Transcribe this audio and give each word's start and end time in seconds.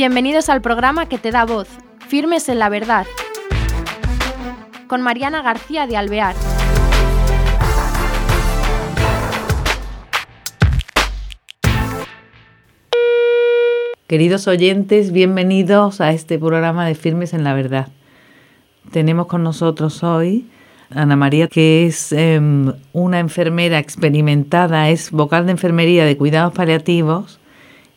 Bienvenidos 0.00 0.48
al 0.48 0.62
programa 0.62 1.10
que 1.10 1.18
te 1.18 1.30
da 1.30 1.44
voz, 1.44 1.68
Firmes 2.08 2.48
en 2.48 2.58
la 2.58 2.70
Verdad, 2.70 3.06
con 4.86 5.02
Mariana 5.02 5.42
García 5.42 5.86
de 5.86 5.98
Alvear. 5.98 6.34
Queridos 14.06 14.48
oyentes, 14.48 15.12
bienvenidos 15.12 16.00
a 16.00 16.12
este 16.12 16.38
programa 16.38 16.86
de 16.86 16.94
Firmes 16.94 17.34
en 17.34 17.44
la 17.44 17.52
Verdad. 17.52 17.88
Tenemos 18.92 19.26
con 19.26 19.42
nosotros 19.42 20.02
hoy 20.02 20.48
Ana 20.88 21.16
María, 21.16 21.46
que 21.46 21.84
es 21.84 22.10
em, 22.12 22.72
una 22.94 23.18
enfermera 23.18 23.78
experimentada, 23.78 24.88
es 24.88 25.10
vocal 25.10 25.44
de 25.44 25.52
enfermería 25.52 26.06
de 26.06 26.16
cuidados 26.16 26.54
paliativos 26.54 27.39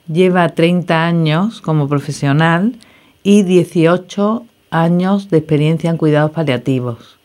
lleva 0.08 0.50
30 0.50 1.06
años 1.06 1.62
como 1.62 1.88
profesional 1.88 2.76
y 3.24 3.44
18 3.44 4.46
años 4.70 5.30
de 5.30 5.38
experiencia 5.38 5.90
en 5.90 5.98
cuidados 5.98 6.32
paliativos. 6.32 7.18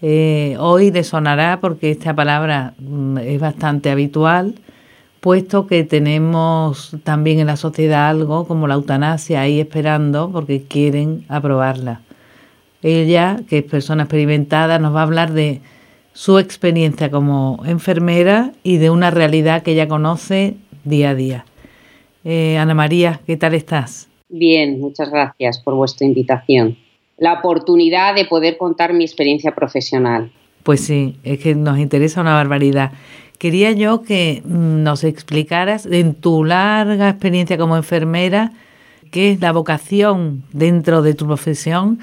Eh, 0.00 0.56
hoy 0.58 0.90
le 0.90 1.02
sonará 1.04 1.58
porque 1.60 1.90
esta 1.90 2.14
palabra 2.14 2.74
mm, 2.78 3.18
es 3.18 3.40
bastante 3.40 3.90
habitual, 3.90 4.54
puesto 5.20 5.66
que 5.66 5.84
tenemos 5.84 6.96
también 7.02 7.40
en 7.40 7.48
la 7.48 7.56
sociedad 7.56 8.08
algo 8.08 8.46
como 8.46 8.68
la 8.68 8.74
eutanasia 8.74 9.40
ahí 9.40 9.60
esperando 9.60 10.30
porque 10.30 10.62
quieren 10.62 11.24
aprobarla. 11.28 12.00
Ella, 12.82 13.40
que 13.48 13.58
es 13.58 13.64
persona 13.64 14.04
experimentada, 14.04 14.78
nos 14.78 14.94
va 14.94 15.00
a 15.00 15.04
hablar 15.04 15.32
de 15.32 15.60
su 16.12 16.38
experiencia 16.38 17.10
como 17.10 17.60
enfermera 17.66 18.52
y 18.62 18.76
de 18.76 18.90
una 18.90 19.10
realidad 19.10 19.62
que 19.62 19.72
ella 19.72 19.88
conoce 19.88 20.56
día 20.84 21.10
a 21.10 21.14
día. 21.16 21.44
Eh, 22.24 22.58
Ana 22.58 22.74
María, 22.74 23.20
¿qué 23.26 23.36
tal 23.36 23.54
estás? 23.54 24.08
Bien, 24.28 24.80
muchas 24.80 25.10
gracias 25.10 25.58
por 25.60 25.74
vuestra 25.74 26.06
invitación. 26.06 26.76
La 27.16 27.34
oportunidad 27.34 28.14
de 28.14 28.24
poder 28.24 28.56
contar 28.56 28.92
mi 28.92 29.04
experiencia 29.04 29.54
profesional. 29.54 30.30
Pues 30.62 30.80
sí, 30.80 31.16
es 31.24 31.38
que 31.38 31.54
nos 31.54 31.78
interesa 31.78 32.20
una 32.20 32.34
barbaridad. 32.34 32.92
Quería 33.38 33.72
yo 33.72 34.02
que 34.02 34.42
mm, 34.44 34.82
nos 34.82 35.04
explicaras 35.04 35.86
en 35.86 36.14
tu 36.14 36.44
larga 36.44 37.08
experiencia 37.08 37.56
como 37.56 37.76
enfermera 37.76 38.52
qué 39.10 39.30
es 39.30 39.40
la 39.40 39.52
vocación 39.52 40.42
dentro 40.52 41.02
de 41.02 41.14
tu 41.14 41.26
profesión, 41.26 42.00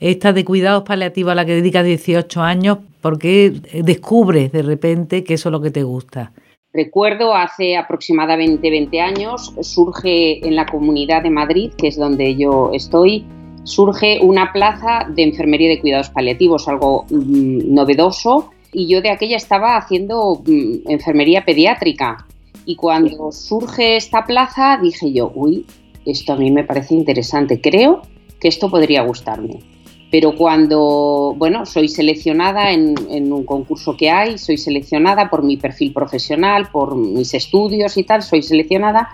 esta 0.00 0.32
de 0.32 0.44
cuidados 0.44 0.82
paliativos 0.82 1.32
a 1.32 1.34
la 1.36 1.44
que 1.46 1.54
dedicas 1.54 1.84
18 1.84 2.42
años, 2.42 2.78
¿por 3.00 3.18
qué 3.18 3.52
descubres 3.84 4.50
de 4.50 4.62
repente 4.62 5.22
que 5.22 5.34
eso 5.34 5.48
es 5.48 5.52
lo 5.52 5.60
que 5.60 5.70
te 5.70 5.84
gusta? 5.84 6.32
Recuerdo 6.74 7.34
hace 7.34 7.76
aproximadamente 7.76 8.70
20 8.70 9.00
años, 9.00 9.52
surge 9.60 10.46
en 10.46 10.56
la 10.56 10.64
Comunidad 10.64 11.22
de 11.22 11.28
Madrid, 11.28 11.72
que 11.76 11.88
es 11.88 11.98
donde 11.98 12.34
yo 12.36 12.70
estoy, 12.72 13.26
surge 13.64 14.20
una 14.22 14.52
plaza 14.54 15.06
de 15.14 15.22
enfermería 15.22 15.68
de 15.68 15.80
cuidados 15.80 16.08
paliativos, 16.08 16.68
algo 16.68 17.04
mm, 17.10 17.74
novedoso, 17.74 18.50
y 18.72 18.88
yo 18.88 19.02
de 19.02 19.10
aquella 19.10 19.36
estaba 19.36 19.76
haciendo 19.76 20.42
mm, 20.46 20.90
enfermería 20.90 21.44
pediátrica. 21.44 22.26
Y 22.64 22.76
cuando 22.76 23.32
surge 23.32 23.96
esta 23.96 24.24
plaza 24.24 24.78
dije 24.82 25.12
yo, 25.12 25.30
uy, 25.34 25.66
esto 26.06 26.32
a 26.32 26.36
mí 26.36 26.50
me 26.50 26.64
parece 26.64 26.94
interesante, 26.94 27.60
creo 27.60 28.00
que 28.40 28.48
esto 28.48 28.70
podría 28.70 29.02
gustarme 29.02 29.71
pero 30.12 30.36
cuando, 30.36 31.34
bueno, 31.38 31.64
soy 31.64 31.88
seleccionada 31.88 32.70
en, 32.70 33.32
un 33.32 33.44
concurso 33.46 33.96
que 33.96 34.10
hay, 34.10 34.36
soy 34.36 34.58
seleccionada 34.58 35.30
por 35.30 35.42
mi 35.42 35.56
perfil 35.56 35.94
profesional, 35.94 36.68
por 36.70 36.94
mis 36.96 37.32
estudios 37.32 37.96
y 37.96 38.04
tal, 38.04 38.22
soy 38.22 38.42
seleccionada. 38.42 39.08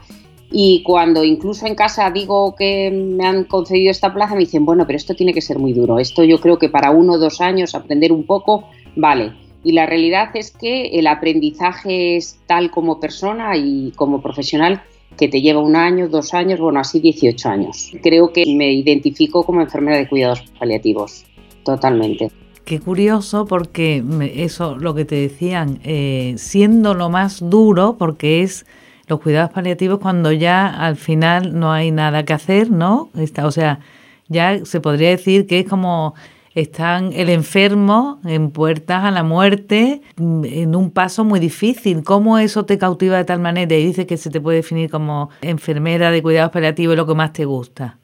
Y 0.51 0.83
cuando 0.83 1.23
incluso 1.23 1.67
en 1.67 1.77
casa 1.77 2.11
digo 2.11 2.57
que 2.57 2.91
me 2.91 3.25
han 3.25 3.45
concedido 3.45 3.93
esta 3.93 4.13
plaza, 4.13 4.35
me 4.35 4.41
dicen, 4.41 4.67
bueno, 4.67 4.89
pero 4.89 4.97
esto 4.97 5.15
tiene 5.15 5.33
que 5.33 5.41
ser 5.41 5.61
muy 5.61 5.73
duro. 5.73 6.01
Esto 6.01 6.25
yo 6.25 6.41
creo 6.41 6.59
que 6.59 6.69
para 6.69 6.91
uno 6.91 7.13
o 7.13 7.19
dos 7.19 7.41
años 7.41 7.77
aprender 7.77 8.11
un 8.11 8.25
poco, 8.25 8.65
vale. 8.97 9.35
Y 9.63 9.75
la 9.75 9.87
realidad 9.87 10.31
es 10.35 10.51
que 10.51 10.99
el 10.99 11.07
aprendizaje 11.07 12.17
es 12.17 12.41
tal 12.49 12.73
como 12.73 12.99
persona 12.99 13.57
y 13.57 13.93
como 13.95 14.21
profesional 14.21 14.83
que 15.19 15.29
te 15.29 15.43
lleva 15.43 15.61
un 15.61 15.77
año, 15.77 16.09
dos 16.09 16.33
años, 16.33 16.61
bueno, 16.61 16.81
así 16.81 17.01
18 17.01 17.49
años. 17.49 17.91
Creo 18.03 18.33
que 18.33 18.45
me 18.47 18.73
identifico 18.73 19.45
como 19.45 19.61
enfermera 19.61 19.99
de 19.99 20.09
cuidados 20.09 20.43
paliativos, 20.59 21.25
totalmente. 21.65 22.31
Qué 22.65 22.81
curioso 22.81 23.47
porque 23.47 24.03
eso, 24.35 24.77
lo 24.77 24.95
que 24.95 25.05
te 25.05 25.17
decían, 25.17 25.81
eh, 25.85 26.35
siendo 26.37 26.95
lo 26.95 27.11
más 27.11 27.41
duro, 27.41 27.97
porque 27.99 28.43
es 28.43 28.67
los 29.07 29.21
cuidados 29.21 29.51
paliativos 29.51 29.99
cuando 30.01 30.33
ya 30.33 30.67
al 30.67 30.97
final 30.97 31.59
no 31.59 31.73
hay 31.73 31.91
nada 31.91 32.25
que 32.25 32.35
hacer, 32.35 32.71
¿no? 32.71 33.09
Está, 33.17 33.47
o 33.47 33.51
sea, 33.51 33.81
ya 34.29 34.65
se 34.65 34.81
podría 34.81 35.09
decir 35.09 35.47
que 35.47 35.61
es 35.61 35.67
como 35.67 36.15
están 36.61 37.13
el 37.13 37.29
enfermo 37.29 38.21
en 38.25 38.51
puertas 38.51 39.05
a 39.05 39.11
la 39.11 39.23
muerte, 39.23 40.01
mm, 40.17 40.45
en 40.45 40.77
un 40.77 40.91
paso 40.91 41.25
muy 41.25 41.41
difícil. 41.41 42.03
¿Cómo 42.03 42.39
eso 42.39 42.65
te 42.65 42.79
cautiva 42.79 43.17
de 43.17 43.25
tal 43.25 43.41
manera 43.41 43.77
y 43.77 43.85
dice 43.85 44.07
que 44.07 44.17
se 44.17 44.31
te 44.31 44.41
puede 44.41 44.59
definir 44.59 44.91
como 44.91 45.31
enfermera 45.43 46.11
de 46.11 46.23
cuidados 46.23 46.51
paliativos 46.51 46.97
lo 46.97 47.07
que 47.07 47.15
más 47.15 47.33
te 47.33 47.45
gusta? 47.45 47.99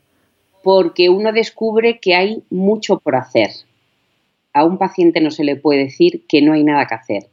Porque 0.62 1.08
uno 1.08 1.32
descubre 1.32 1.98
que 1.98 2.14
hay 2.14 2.42
mucho 2.50 2.98
por 3.00 3.16
hacer. 3.16 3.50
A 4.52 4.64
un 4.64 4.78
paciente 4.78 5.20
no 5.20 5.30
se 5.30 5.44
le 5.44 5.56
puede 5.56 5.84
decir 5.84 6.24
que 6.28 6.40
no 6.40 6.52
hay 6.52 6.62
nada 6.62 6.86
que 6.86 6.94
hacer. 6.94 7.26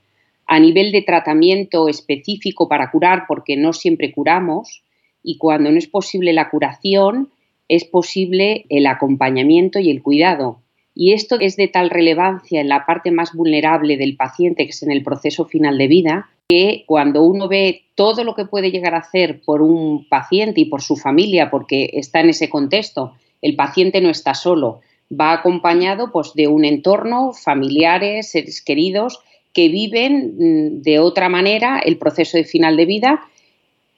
A 0.48 0.60
nivel 0.60 0.92
de 0.92 1.04
tratamiento 1.04 1.88
específico 1.88 2.68
para 2.68 2.90
curar, 2.90 3.26
porque 3.28 3.56
no 3.56 3.74
siempre 3.74 4.12
curamos, 4.12 4.84
y 5.24 5.38
cuando 5.38 5.72
no 5.72 5.78
es 5.78 5.88
posible 5.88 6.34
la 6.34 6.50
curación, 6.50 7.30
es 7.70 7.86
posible 7.86 8.66
el 8.70 8.88
acompañamiento 8.88 9.80
y 9.80 9.92
el 9.92 10.02
cuidado 10.02 10.61
y 10.94 11.14
esto 11.14 11.40
es 11.40 11.56
de 11.56 11.68
tal 11.68 11.90
relevancia 11.90 12.62
en 12.62 12.70
la 12.70 12.86
parte 12.86 13.12
más 13.12 13.34
vulnerable 13.34 13.98
del 13.98 14.16
paciente, 14.16 14.66
que 14.66 14.72
es 14.72 14.84
en 14.84 14.92
el 14.92 15.04
proceso 15.04 15.46
final 15.46 15.78
de 15.78 15.88
vida, 15.88 16.30
que 16.50 16.84
cuando 16.86 17.24
uno 17.24 17.48
ve 17.48 17.84
todo 17.96 18.24
lo 18.24 18.36
que 18.36 18.46
puede 18.46 18.72
llegar 18.72 18.94
a 18.94 19.00
hacer 19.00 19.42
por 19.46 19.62
un 19.62 20.06
paciente 20.10 20.62
y 20.62 20.66
por 20.66 20.82
su 20.82 20.98
familia, 20.98 21.50
porque 21.50 21.92
está 21.94 22.20
en 22.20 22.30
ese 22.30 22.50
contexto, 22.50 23.14
el 23.42 23.56
paciente 23.56 24.02
no 24.02 24.10
está 24.10 24.34
solo, 24.34 24.82
va 25.10 25.32
acompañado 25.32 26.12
pues, 26.12 26.34
de 26.34 26.48
un 26.48 26.66
entorno, 26.66 27.32
familiares, 27.34 28.32
seres 28.32 28.62
queridos, 28.62 29.22
que 29.54 29.70
viven 29.70 30.36
mm, 30.38 30.82
de 30.82 31.00
otra 31.00 31.30
manera 31.30 31.80
el 31.80 31.98
proceso 31.98 32.38
de 32.38 32.44
final 32.44 32.76
de 32.76 32.86
vida, 32.86 33.22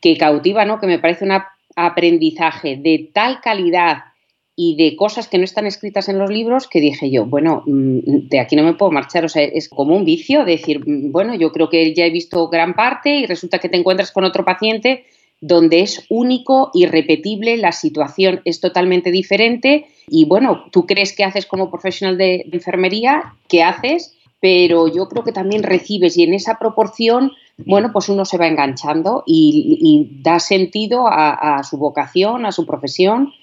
que 0.01 0.17
cautiva, 0.17 0.65
¿no? 0.65 0.79
que 0.79 0.87
me 0.87 0.99
parece 0.99 1.25
un 1.25 1.31
aprendizaje 1.75 2.77
de 2.77 3.09
tal 3.13 3.41
calidad 3.41 4.12
y 4.55 4.75
de 4.75 4.95
cosas 4.95 5.27
que 5.27 5.37
no 5.37 5.43
están 5.43 5.65
escritas 5.65 6.09
en 6.09 6.19
los 6.19 6.29
libros 6.29 6.67
que 6.67 6.79
dije 6.79 7.09
yo, 7.09 7.25
bueno, 7.25 7.63
mm, 7.65 8.27
de 8.29 8.39
aquí 8.39 8.55
no 8.55 8.63
me 8.63 8.75
puedo 8.75 8.91
marchar, 8.91 9.25
o 9.25 9.29
sea, 9.29 9.43
es 9.43 9.67
como 9.67 9.95
un 9.95 10.05
vicio 10.05 10.45
decir, 10.45 10.87
mm, 10.87 11.11
bueno, 11.11 11.33
yo 11.33 11.51
creo 11.51 11.69
que 11.69 11.93
ya 11.93 12.05
he 12.05 12.11
visto 12.11 12.47
gran 12.49 12.75
parte 12.75 13.15
y 13.15 13.25
resulta 13.25 13.59
que 13.59 13.69
te 13.69 13.77
encuentras 13.77 14.11
con 14.11 14.23
otro 14.23 14.45
paciente 14.45 15.05
donde 15.41 15.81
es 15.81 16.05
único, 16.09 16.69
irrepetible, 16.73 17.57
la 17.57 17.73
situación 17.73 18.41
es 18.45 18.61
totalmente 18.61 19.11
diferente 19.11 19.87
y 20.07 20.25
bueno, 20.25 20.65
tú 20.71 20.85
crees 20.85 21.13
que 21.13 21.23
haces 21.23 21.45
como 21.45 21.69
profesional 21.69 22.17
de, 22.17 22.45
enfermería, 22.51 23.33
¿qué 23.49 23.63
haces? 23.63 24.15
Pero 24.39 24.87
yo 24.87 25.09
creo 25.09 25.23
que 25.23 25.31
también 25.31 25.63
recibes 25.63 26.15
y 26.17 26.23
en 26.23 26.33
esa 26.33 26.59
proporción, 26.59 27.31
bueno, 27.57 27.89
pues 27.91 28.07
uno 28.07 28.23
se 28.23 28.37
va 28.37 28.47
enganchando 28.47 29.23
y, 29.25 30.19
da 30.21 30.39
sentido 30.39 31.07
a 31.07 31.61
su 31.63 31.77
vocación, 31.77 32.45
a 32.45 32.51
su 32.51 32.65
profesión 32.65 33.33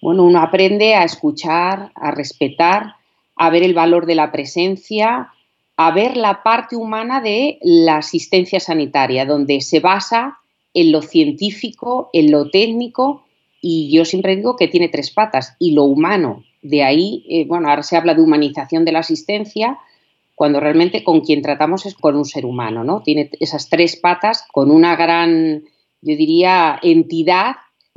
bueno, 0.00 0.24
uno 0.24 0.40
aprende 0.40 0.94
a 0.94 1.04
escuchar, 1.04 1.92
a 1.94 2.10
respetar, 2.10 2.94
a 3.36 3.50
ver 3.50 3.62
el 3.62 3.74
valor 3.74 4.06
de 4.06 4.14
la 4.14 4.32
presencia, 4.32 5.32
a 5.76 5.90
ver 5.92 6.16
la 6.16 6.42
parte 6.42 6.76
humana 6.76 7.20
de 7.20 7.58
la 7.62 7.98
asistencia 7.98 8.60
sanitaria, 8.60 9.24
donde 9.24 9.60
se 9.60 9.80
basa 9.80 10.38
en 10.74 10.92
lo 10.92 11.02
científico, 11.02 12.10
en 12.12 12.30
lo 12.30 12.50
técnico, 12.50 13.24
y 13.60 13.90
yo 13.90 14.04
siempre 14.04 14.36
digo 14.36 14.56
que 14.56 14.68
tiene 14.68 14.88
tres 14.88 15.10
patas, 15.10 15.56
y 15.58 15.72
lo 15.72 15.84
humano. 15.84 16.44
De 16.62 16.82
ahí, 16.82 17.24
eh, 17.28 17.46
bueno, 17.46 17.68
ahora 17.68 17.82
se 17.82 17.96
habla 17.96 18.14
de 18.14 18.22
humanización 18.22 18.84
de 18.84 18.92
la 18.92 19.00
asistencia, 19.00 19.78
cuando 20.34 20.60
realmente 20.60 21.04
con 21.04 21.20
quien 21.20 21.42
tratamos 21.42 21.84
es 21.84 21.94
con 21.94 22.16
un 22.16 22.24
ser 22.24 22.46
humano, 22.46 22.84
¿no? 22.84 23.02
Tiene 23.02 23.30
esas 23.40 23.68
tres 23.68 23.96
patas 23.96 24.44
con 24.50 24.70
una 24.70 24.96
gran, 24.96 25.64
yo 26.00 26.16
diría, 26.16 26.78
entidad 26.82 27.56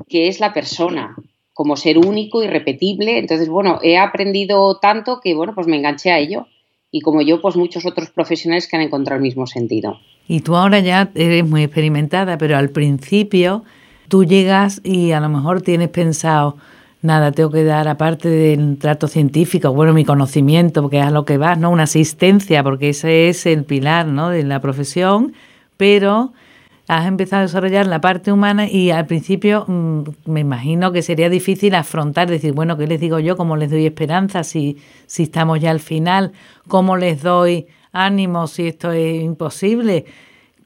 que 0.10 0.28
es 0.28 0.40
la 0.42 0.54
persona, 0.54 1.16
como 1.54 1.78
ser 1.78 1.98
único 1.98 2.44
y 2.44 2.48
repetible. 2.48 3.20
Entonces, 3.20 3.48
bueno, 3.48 3.80
he 3.82 3.98
aprendido 3.98 4.78
tanto 4.80 5.20
que, 5.22 5.36
bueno, 5.36 5.54
pues 5.56 5.68
me 5.68 5.78
enganché 5.78 6.12
a 6.12 6.20
ello. 6.20 6.48
Y 6.92 7.02
como 7.02 7.22
yo, 7.22 7.42
pues 7.42 7.56
muchos 7.56 7.86
otros 7.86 8.10
profesionales 8.12 8.68
que 8.68 8.76
han 8.76 8.84
encontrado 8.84 9.18
el 9.18 9.24
mismo 9.24 9.48
sentido. 9.48 10.00
Y 10.28 10.42
tú 10.42 10.56
ahora 10.56 10.80
ya 10.80 11.12
eres 11.16 11.48
muy 11.48 11.64
experimentada, 11.64 12.38
pero 12.38 12.58
al 12.58 12.70
principio 12.70 13.64
tú 14.08 14.24
llegas 14.24 14.80
y 14.84 15.12
a 15.12 15.20
lo 15.20 15.30
mejor 15.30 15.62
tienes 15.62 15.90
pensado, 15.90 16.58
nada, 17.02 17.32
tengo 17.32 17.50
que 17.50 17.64
dar, 17.64 17.88
aparte 17.88 18.30
del 18.30 18.78
trato 18.78 19.08
científico, 19.08 19.74
bueno, 19.74 19.94
mi 19.94 20.06
conocimiento, 20.06 20.82
porque 20.82 21.00
es 21.00 21.06
a 21.06 21.12
lo 21.12 21.26
que 21.26 21.38
vas, 21.38 21.58
¿no? 21.58 21.72
Una 21.72 21.84
asistencia, 21.84 22.64
porque 22.64 22.90
ese 22.90 23.30
es 23.30 23.46
el 23.46 23.66
pilar, 23.66 24.08
¿no? 24.08 24.30
De 24.30 24.44
la 24.44 24.62
profesión, 24.62 25.34
pero 25.78 26.32
has 26.88 27.08
empezado 27.08 27.42
a 27.42 27.46
desarrollar 27.46 27.88
la 27.88 28.02
parte 28.02 28.32
humana 28.32 28.70
y 28.70 28.92
al 28.92 29.06
principio 29.06 29.66
mm, 29.68 30.02
me 30.26 30.42
imagino 30.42 30.92
que 30.92 31.02
sería 31.02 31.30
difícil 31.30 31.76
afrontar, 31.76 32.30
decir, 32.30 32.54
bueno, 32.54 32.78
¿qué 32.78 32.88
les 32.88 33.00
digo 33.00 33.20
yo? 33.20 33.38
¿Cómo 33.38 33.56
les 33.56 33.72
doy 33.72 33.86
esperanza 33.86 34.44
si, 34.44 34.78
si 35.06 35.24
estamos 35.24 35.60
ya 35.60 35.72
al 35.72 35.80
final? 35.80 36.34
¿Cómo 36.68 36.98
les 36.98 37.24
doy 37.24 37.68
ánimo 37.92 38.48
si 38.48 38.68
esto 38.68 38.92
es 38.92 39.24
imposible? 39.24 40.06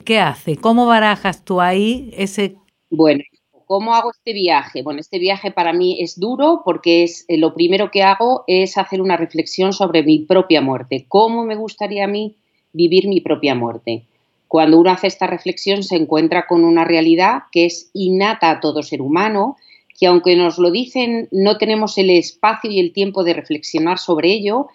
¿Qué 0.04 0.20
hace? 0.20 0.56
¿Cómo 0.56 0.86
barajas 0.88 1.44
tú 1.44 1.62
ahí 1.62 2.10
ese... 2.18 2.56
Bueno, 2.90 3.24
¿cómo 3.66 3.94
hago 3.94 4.12
este 4.12 4.34
viaje? 4.34 4.82
Bueno, 4.82 5.02
este 5.02 5.20
viaje 5.20 5.52
para 5.52 5.74
mí 5.74 6.02
es 6.02 6.20
duro 6.20 6.62
porque 6.66 7.04
es 7.04 7.26
eh, 7.28 7.38
lo 7.38 7.54
primero 7.54 7.92
que 7.92 8.02
hago 8.02 8.44
es 8.48 8.78
hacer 8.78 9.02
una 9.02 9.18
reflexión 9.18 9.74
sobre 9.74 10.02
mi 10.02 10.20
propia 10.20 10.62
muerte. 10.62 11.06
¿Cómo 11.08 11.44
me 11.44 11.56
gustaría 11.56 12.06
a 12.06 12.08
mí 12.08 12.38
vivir 12.74 13.08
mi 13.08 13.22
propia 13.22 13.54
muerte? 13.54 14.08
Cuando 14.48 14.80
uno 14.80 14.92
hace 14.92 15.08
esta 15.08 15.28
reflexión 15.28 15.84
se 15.84 15.96
encuentra 15.96 16.48
con 16.48 16.64
una 16.64 16.86
realidad 16.86 17.44
que 17.52 17.66
es 17.66 17.90
innata 17.94 18.50
a 18.50 18.60
todo 18.60 18.84
ser 18.84 19.02
humano, 19.02 19.58
que 20.00 20.08
aunque 20.08 20.36
nos 20.36 20.58
lo 20.58 20.72
dicen 20.72 21.28
no 21.32 21.58
tenemos 21.58 21.98
el 21.98 22.10
espacio 22.10 22.72
y 22.72 22.80
el 22.80 22.94
tiempo 22.94 23.24
de 23.24 23.34
reflexionar 23.34 23.98
sobre 23.98 24.32
ello 24.32 24.68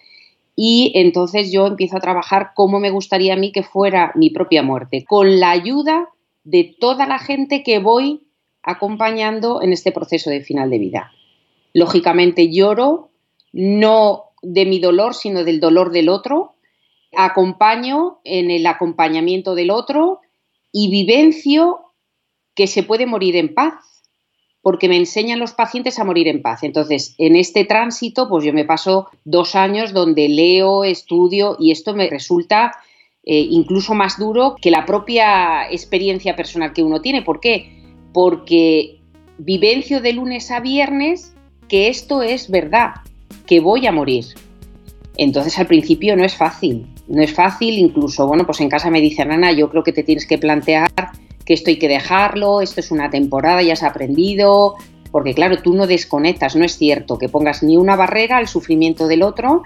y 0.55 0.91
entonces 0.95 1.51
yo 1.51 1.65
empiezo 1.65 1.97
a 1.97 2.01
trabajar 2.01 2.51
cómo 2.55 2.79
me 2.79 2.91
gustaría 2.91 3.33
a 3.33 3.37
mí 3.37 3.51
que 3.51 3.63
fuera 3.63 4.11
mi 4.15 4.29
propia 4.29 4.61
muerte, 4.61 5.03
con 5.07 5.39
la 5.39 5.51
ayuda 5.51 6.09
de 6.43 6.75
toda 6.79 7.07
la 7.07 7.19
gente 7.19 7.63
que 7.63 7.79
voy 7.79 8.27
acompañando 8.61 9.61
en 9.61 9.73
este 9.73 9.91
proceso 9.91 10.29
de 10.29 10.41
final 10.41 10.69
de 10.69 10.77
vida. 10.77 11.11
Lógicamente 11.73 12.51
lloro, 12.51 13.09
no 13.51 14.25
de 14.41 14.65
mi 14.65 14.79
dolor, 14.79 15.15
sino 15.15 15.43
del 15.43 15.59
dolor 15.59 15.91
del 15.91 16.09
otro, 16.09 16.52
acompaño 17.15 18.19
en 18.23 18.51
el 18.51 18.65
acompañamiento 18.65 19.55
del 19.55 19.71
otro 19.71 20.21
y 20.71 20.89
vivencio 20.89 21.81
que 22.55 22.67
se 22.67 22.83
puede 22.83 23.05
morir 23.05 23.35
en 23.35 23.53
paz, 23.53 24.03
porque 24.61 24.87
me 24.87 24.97
enseñan 24.97 25.39
los 25.39 25.53
pacientes 25.53 25.99
a 25.99 26.03
morir 26.03 26.27
en 26.27 26.41
paz. 26.41 26.63
Entonces, 26.63 27.15
en 27.17 27.35
este 27.35 27.65
tránsito, 27.65 28.29
pues 28.29 28.45
yo 28.45 28.53
me 28.53 28.65
paso 28.65 29.09
dos 29.25 29.55
años 29.55 29.93
donde 29.93 30.29
leo, 30.29 30.83
estudio 30.83 31.57
y 31.59 31.71
esto 31.71 31.93
me 31.93 32.09
resulta 32.09 32.71
eh, 33.25 33.39
incluso 33.49 33.93
más 33.93 34.19
duro 34.19 34.55
que 34.61 34.71
la 34.71 34.85
propia 34.85 35.69
experiencia 35.71 36.35
personal 36.35 36.73
que 36.73 36.83
uno 36.83 37.01
tiene. 37.01 37.21
¿Por 37.21 37.39
qué? 37.39 37.81
Porque 38.13 38.99
vivencio 39.37 40.01
de 40.01 40.13
lunes 40.13 40.51
a 40.51 40.59
viernes 40.59 41.33
que 41.67 41.87
esto 41.87 42.21
es 42.21 42.49
verdad, 42.49 42.95
que 43.47 43.59
voy 43.59 43.87
a 43.87 43.91
morir. 43.91 44.25
Entonces 45.17 45.57
al 45.57 45.67
principio 45.67 46.15
no 46.15 46.23
es 46.23 46.35
fácil, 46.35 46.87
no 47.07 47.21
es 47.21 47.33
fácil, 47.33 47.77
incluso, 47.77 48.27
bueno, 48.27 48.45
pues 48.45 48.61
en 48.61 48.69
casa 48.69 48.89
me 48.89 49.01
dicen, 49.01 49.31
Ana, 49.31 49.51
yo 49.51 49.69
creo 49.69 49.83
que 49.83 49.91
te 49.91 50.03
tienes 50.03 50.25
que 50.25 50.37
plantear 50.37 50.89
que 51.45 51.53
esto 51.53 51.69
hay 51.69 51.77
que 51.77 51.87
dejarlo, 51.87 52.61
esto 52.61 52.79
es 52.79 52.91
una 52.91 53.09
temporada, 53.09 53.61
ya 53.61 53.73
has 53.73 53.83
aprendido, 53.83 54.75
porque 55.11 55.33
claro, 55.33 55.57
tú 55.61 55.73
no 55.73 55.85
desconectas, 55.85 56.55
no 56.55 56.63
es 56.63 56.77
cierto 56.77 57.17
que 57.17 57.29
pongas 57.29 57.61
ni 57.63 57.77
una 57.77 57.95
barrera 57.95 58.37
al 58.37 58.47
sufrimiento 58.47 59.07
del 59.07 59.23
otro, 59.23 59.61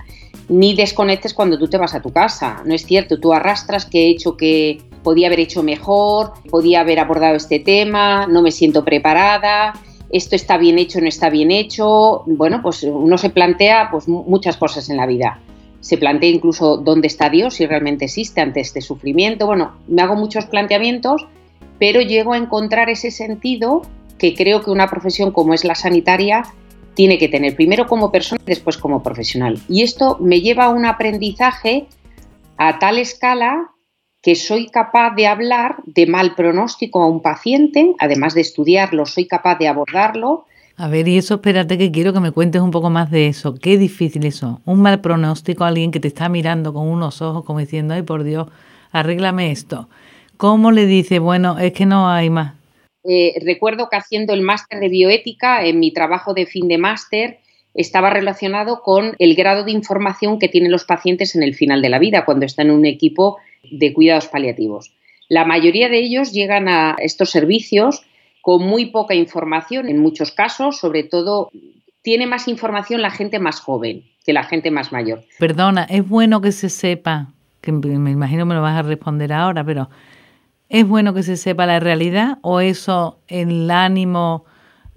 ni 0.49 0.75
desconectes 0.75 1.33
cuando 1.33 1.57
tú 1.59 1.67
te 1.67 1.77
vas 1.77 1.93
a 1.93 2.01
tu 2.01 2.11
casa, 2.11 2.63
no 2.65 2.73
es 2.73 2.85
cierto, 2.85 3.19
tú 3.19 3.33
arrastras 3.33 3.85
que 3.85 4.05
he 4.05 4.09
hecho 4.09 4.35
que 4.35 4.81
podía 5.03 5.27
haber 5.27 5.39
hecho 5.39 5.61
mejor, 5.61 6.33
podía 6.49 6.81
haber 6.81 6.99
abordado 6.99 7.35
este 7.35 7.59
tema, 7.59 8.27
no 8.27 8.41
me 8.41 8.51
siento 8.51 8.83
preparada, 8.83 9.73
esto 10.09 10.35
está 10.35 10.57
bien 10.57 10.79
hecho, 10.79 10.99
no 10.99 11.07
está 11.07 11.29
bien 11.29 11.51
hecho, 11.51 12.23
bueno, 12.25 12.61
pues 12.63 12.83
uno 12.83 13.17
se 13.17 13.29
plantea 13.29 13.89
pues 13.91 14.07
muchas 14.07 14.57
cosas 14.57 14.89
en 14.89 14.97
la 14.97 15.05
vida 15.05 15.39
se 15.87 15.97
plantea 15.97 16.29
incluso 16.29 16.75
dónde 16.75 17.07
está 17.07 17.29
Dios, 17.29 17.53
si 17.53 17.65
realmente 17.65 18.03
existe 18.03 18.41
ante 18.41 18.59
este 18.59 18.81
sufrimiento. 18.81 19.45
Bueno, 19.45 19.71
me 19.87 20.01
hago 20.01 20.17
muchos 20.17 20.45
planteamientos, 20.45 21.25
pero 21.79 22.01
llego 22.01 22.33
a 22.33 22.37
encontrar 22.37 22.89
ese 22.89 23.09
sentido 23.09 23.83
que 24.17 24.35
creo 24.35 24.61
que 24.61 24.69
una 24.69 24.89
profesión 24.89 25.31
como 25.31 25.53
es 25.53 25.63
la 25.63 25.75
sanitaria 25.75 26.43
tiene 26.93 27.17
que 27.17 27.29
tener, 27.29 27.55
primero 27.55 27.87
como 27.87 28.11
persona 28.11 28.41
y 28.45 28.49
después 28.49 28.77
como 28.77 29.01
profesional. 29.01 29.61
Y 29.69 29.83
esto 29.83 30.17
me 30.19 30.41
lleva 30.41 30.65
a 30.65 30.69
un 30.71 30.85
aprendizaje 30.85 31.87
a 32.57 32.79
tal 32.79 32.97
escala 32.97 33.71
que 34.21 34.35
soy 34.35 34.67
capaz 34.67 35.15
de 35.15 35.25
hablar 35.25 35.77
de 35.85 36.05
mal 36.05 36.35
pronóstico 36.35 37.01
a 37.01 37.07
un 37.07 37.21
paciente, 37.21 37.95
además 37.97 38.33
de 38.33 38.41
estudiarlo, 38.41 39.05
soy 39.05 39.25
capaz 39.25 39.57
de 39.57 39.69
abordarlo 39.69 40.47
a 40.79 40.87
ver, 40.87 41.07
y 41.07 41.17
eso 41.17 41.35
espérate 41.35 41.79
que 41.79 41.91
quiero 41.91 42.13
que 42.13 42.19
me 42.19 42.31
cuentes 42.31 42.61
un 42.61 42.69
poco 42.69 42.91
más 42.91 43.09
de 43.09 43.25
eso. 43.25 43.55
Qué 43.55 43.79
difícil 43.79 44.25
eso. 44.25 44.61
Un 44.63 44.81
mal 44.81 45.01
pronóstico 45.01 45.63
alguien 45.63 45.89
que 45.89 45.99
te 45.99 46.07
está 46.07 46.29
mirando 46.29 46.71
con 46.71 46.87
unos 46.87 47.21
ojos 47.23 47.43
como 47.45 47.59
diciendo, 47.59 47.95
ay 47.95 48.03
por 48.03 48.23
Dios, 48.23 48.47
arréglame 48.91 49.51
esto. 49.51 49.89
¿Cómo 50.37 50.71
le 50.71 50.85
dice, 50.85 51.17
bueno, 51.17 51.57
es 51.57 51.73
que 51.73 51.87
no 51.87 52.07
hay 52.07 52.29
más? 52.29 52.53
Eh, 53.03 53.33
recuerdo 53.43 53.89
que 53.89 53.97
haciendo 53.97 54.33
el 54.33 54.43
máster 54.43 54.79
de 54.79 54.89
bioética, 54.89 55.65
en 55.65 55.79
mi 55.79 55.91
trabajo 55.91 56.35
de 56.35 56.45
fin 56.45 56.67
de 56.67 56.77
máster, 56.77 57.39
estaba 57.73 58.11
relacionado 58.11 58.81
con 58.83 59.15
el 59.17 59.33
grado 59.33 59.63
de 59.63 59.71
información 59.71 60.37
que 60.37 60.47
tienen 60.47 60.71
los 60.71 60.83
pacientes 60.83 61.35
en 61.35 61.41
el 61.41 61.55
final 61.55 61.81
de 61.81 61.89
la 61.89 61.97
vida, 61.97 62.23
cuando 62.23 62.45
están 62.45 62.67
en 62.67 62.73
un 62.73 62.85
equipo 62.85 63.37
de 63.71 63.93
cuidados 63.93 64.27
paliativos. 64.27 64.93
La 65.29 65.43
mayoría 65.43 65.89
de 65.89 65.99
ellos 65.99 66.33
llegan 66.33 66.67
a 66.67 66.95
estos 66.99 67.31
servicios 67.31 68.03
con 68.47 68.65
muy 68.65 68.85
poca 68.85 69.13
información 69.13 69.89
en 69.89 69.99
muchos 69.99 70.31
casos, 70.31 70.77
sobre 70.77 71.03
todo 71.03 71.49
tiene 72.01 72.27
más 72.27 72.47
información 72.47 73.01
la 73.01 73.11
gente 73.11 73.39
más 73.39 73.59
joven 73.59 74.05
que 74.25 74.31
la 74.31 74.43
gente 74.43 74.71
más 74.71 74.93
mayor. 74.93 75.25
Perdona, 75.37 75.83
es 75.83 76.07
bueno 76.07 76.39
que 76.39 76.53
se 76.53 76.69
sepa, 76.69 77.33
que 77.59 77.73
me 77.73 78.09
imagino 78.09 78.45
me 78.45 78.55
lo 78.55 78.61
vas 78.61 78.77
a 78.77 78.83
responder 78.83 79.33
ahora, 79.33 79.65
pero 79.65 79.89
¿es 80.69 80.87
bueno 80.87 81.13
que 81.13 81.23
se 81.23 81.35
sepa 81.35 81.65
la 81.65 81.81
realidad 81.81 82.37
o 82.41 82.61
eso 82.61 83.19
el 83.27 83.69
ánimo 83.69 84.45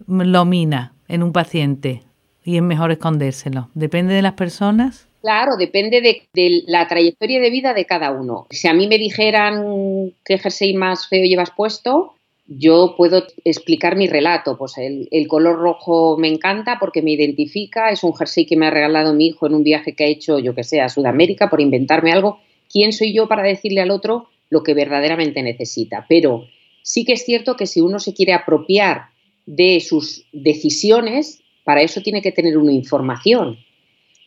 lo 0.07 0.45
mina 0.45 0.95
en 1.09 1.25
un 1.25 1.33
paciente 1.33 2.05
y 2.45 2.55
es 2.55 2.63
mejor 2.63 2.93
escondérselo? 2.93 3.69
¿Depende 3.75 4.15
de 4.15 4.23
las 4.23 4.35
personas? 4.35 5.09
Claro, 5.23 5.57
depende 5.59 6.01
de, 6.01 6.23
de, 6.33 6.63
la 6.69 6.87
trayectoria 6.87 7.41
de 7.41 7.51
vida 7.51 7.75
de 7.75 7.85
cada 7.85 8.13
uno. 8.13 8.47
Si 8.51 8.69
a 8.69 8.75
mí 8.75 8.87
me 8.87 8.97
dijeran 8.97 10.13
qué 10.25 10.39
jersey 10.39 10.73
más 10.75 11.09
feo 11.09 11.25
llevas 11.25 11.51
puesto, 11.51 12.15
yo 12.53 12.95
puedo 12.97 13.25
explicar 13.45 13.97
mi 13.97 14.09
relato. 14.09 14.59
Pues 14.59 14.75
el, 14.77 15.29
color 15.29 15.57
rojo 15.59 16.17
me 16.19 16.29
encanta 16.29 16.79
porque 16.81 17.01
me 17.01 17.13
identifica, 17.13 17.91
es 17.91 18.03
un 18.03 18.13
jersey 18.13 18.45
que 18.45 18.57
me 18.57 18.67
ha 18.67 18.71
regalado 18.71 19.15
mi 19.15 19.29
hijo 19.29 19.47
en 19.47 19.55
un 19.55 19.63
viaje 19.63 19.95
que 19.95 20.05
ha 20.05 20.09
hecho, 20.09 20.41
yo 20.41 20.55
que 20.55 20.65
sé, 20.65 20.81
a 20.81 20.89
Sudamérica 20.89 21.49
por 21.49 21.61
inventarme 21.61 22.13
algo. 22.13 22.41
¿Quién 22.69 22.93
soy 22.93 23.15
yo 23.15 23.29
para 23.29 23.45
decirle 23.45 23.81
al 23.81 23.93
otro 23.93 24.29
lo 24.51 24.65
que 24.65 24.75
verdaderamente 24.75 25.43
necesita? 25.43 26.07
Pero 26.09 26.47
sí 26.83 27.05
que 27.05 27.13
es 27.13 27.25
cierto 27.25 27.57
que 27.57 27.67
si 27.67 27.81
uno 27.81 28.01
se 28.01 28.15
quiere 28.15 28.33
apropiar 28.33 29.11
de 29.47 29.81
sus 29.81 30.27
decisiones, 30.33 31.43
para 31.63 31.83
eso 31.83 32.01
tiene 32.01 32.21
que 32.21 32.33
tener 32.33 32.59
una 32.59 32.73
información. 32.73 33.59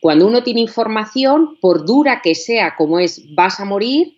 Cuando 0.00 0.26
uno 0.26 0.42
tiene 0.42 0.60
información, 0.60 1.58
por 1.60 1.84
dura 1.84 2.20
que 2.22 2.34
sea 2.34 2.74
como 2.76 2.98
es, 2.98 3.34
vas 3.34 3.60
a 3.60 3.66
morir, 3.66 4.14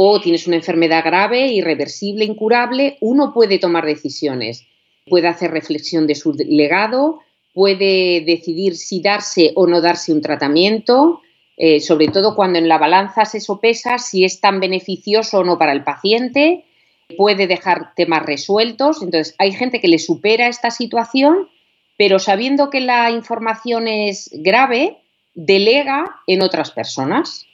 o 0.00 0.20
tienes 0.20 0.46
una 0.46 0.54
enfermedad 0.54 1.02
grave, 1.04 1.48
irreversible, 1.48 2.24
incurable, 2.24 2.98
uno 3.00 3.32
puede 3.34 3.58
tomar 3.58 3.84
decisiones, 3.84 4.64
puede 5.08 5.26
hacer 5.26 5.50
reflexión 5.50 6.06
de 6.06 6.14
su 6.14 6.34
legado, 6.34 7.18
puede 7.52 8.20
decidir 8.24 8.76
si 8.76 9.00
darse 9.00 9.50
o 9.56 9.66
no 9.66 9.80
darse 9.80 10.12
un 10.12 10.20
tratamiento, 10.22 11.20
eh, 11.56 11.80
sobre 11.80 12.06
todo 12.06 12.36
cuando 12.36 12.60
en 12.60 12.68
la 12.68 12.78
balanza 12.78 13.24
se 13.24 13.40
sopesa 13.40 13.98
si 13.98 14.24
es 14.24 14.40
tan 14.40 14.60
beneficioso 14.60 15.40
o 15.40 15.44
no 15.44 15.58
para 15.58 15.72
el 15.72 15.82
paciente, 15.82 16.64
puede 17.16 17.48
dejar 17.48 17.92
temas 17.96 18.24
resueltos. 18.24 19.02
Entonces, 19.02 19.34
hay 19.38 19.50
gente 19.50 19.80
que 19.80 19.88
le 19.88 19.98
supera 19.98 20.46
esta 20.46 20.70
situación, 20.70 21.48
pero 21.96 22.20
sabiendo 22.20 22.70
que 22.70 22.80
la 22.80 23.10
información 23.10 23.88
es 23.88 24.30
grave, 24.32 24.98
delega 25.34 26.20
en 26.28 26.42
otras 26.42 26.70
personas. 26.70 27.47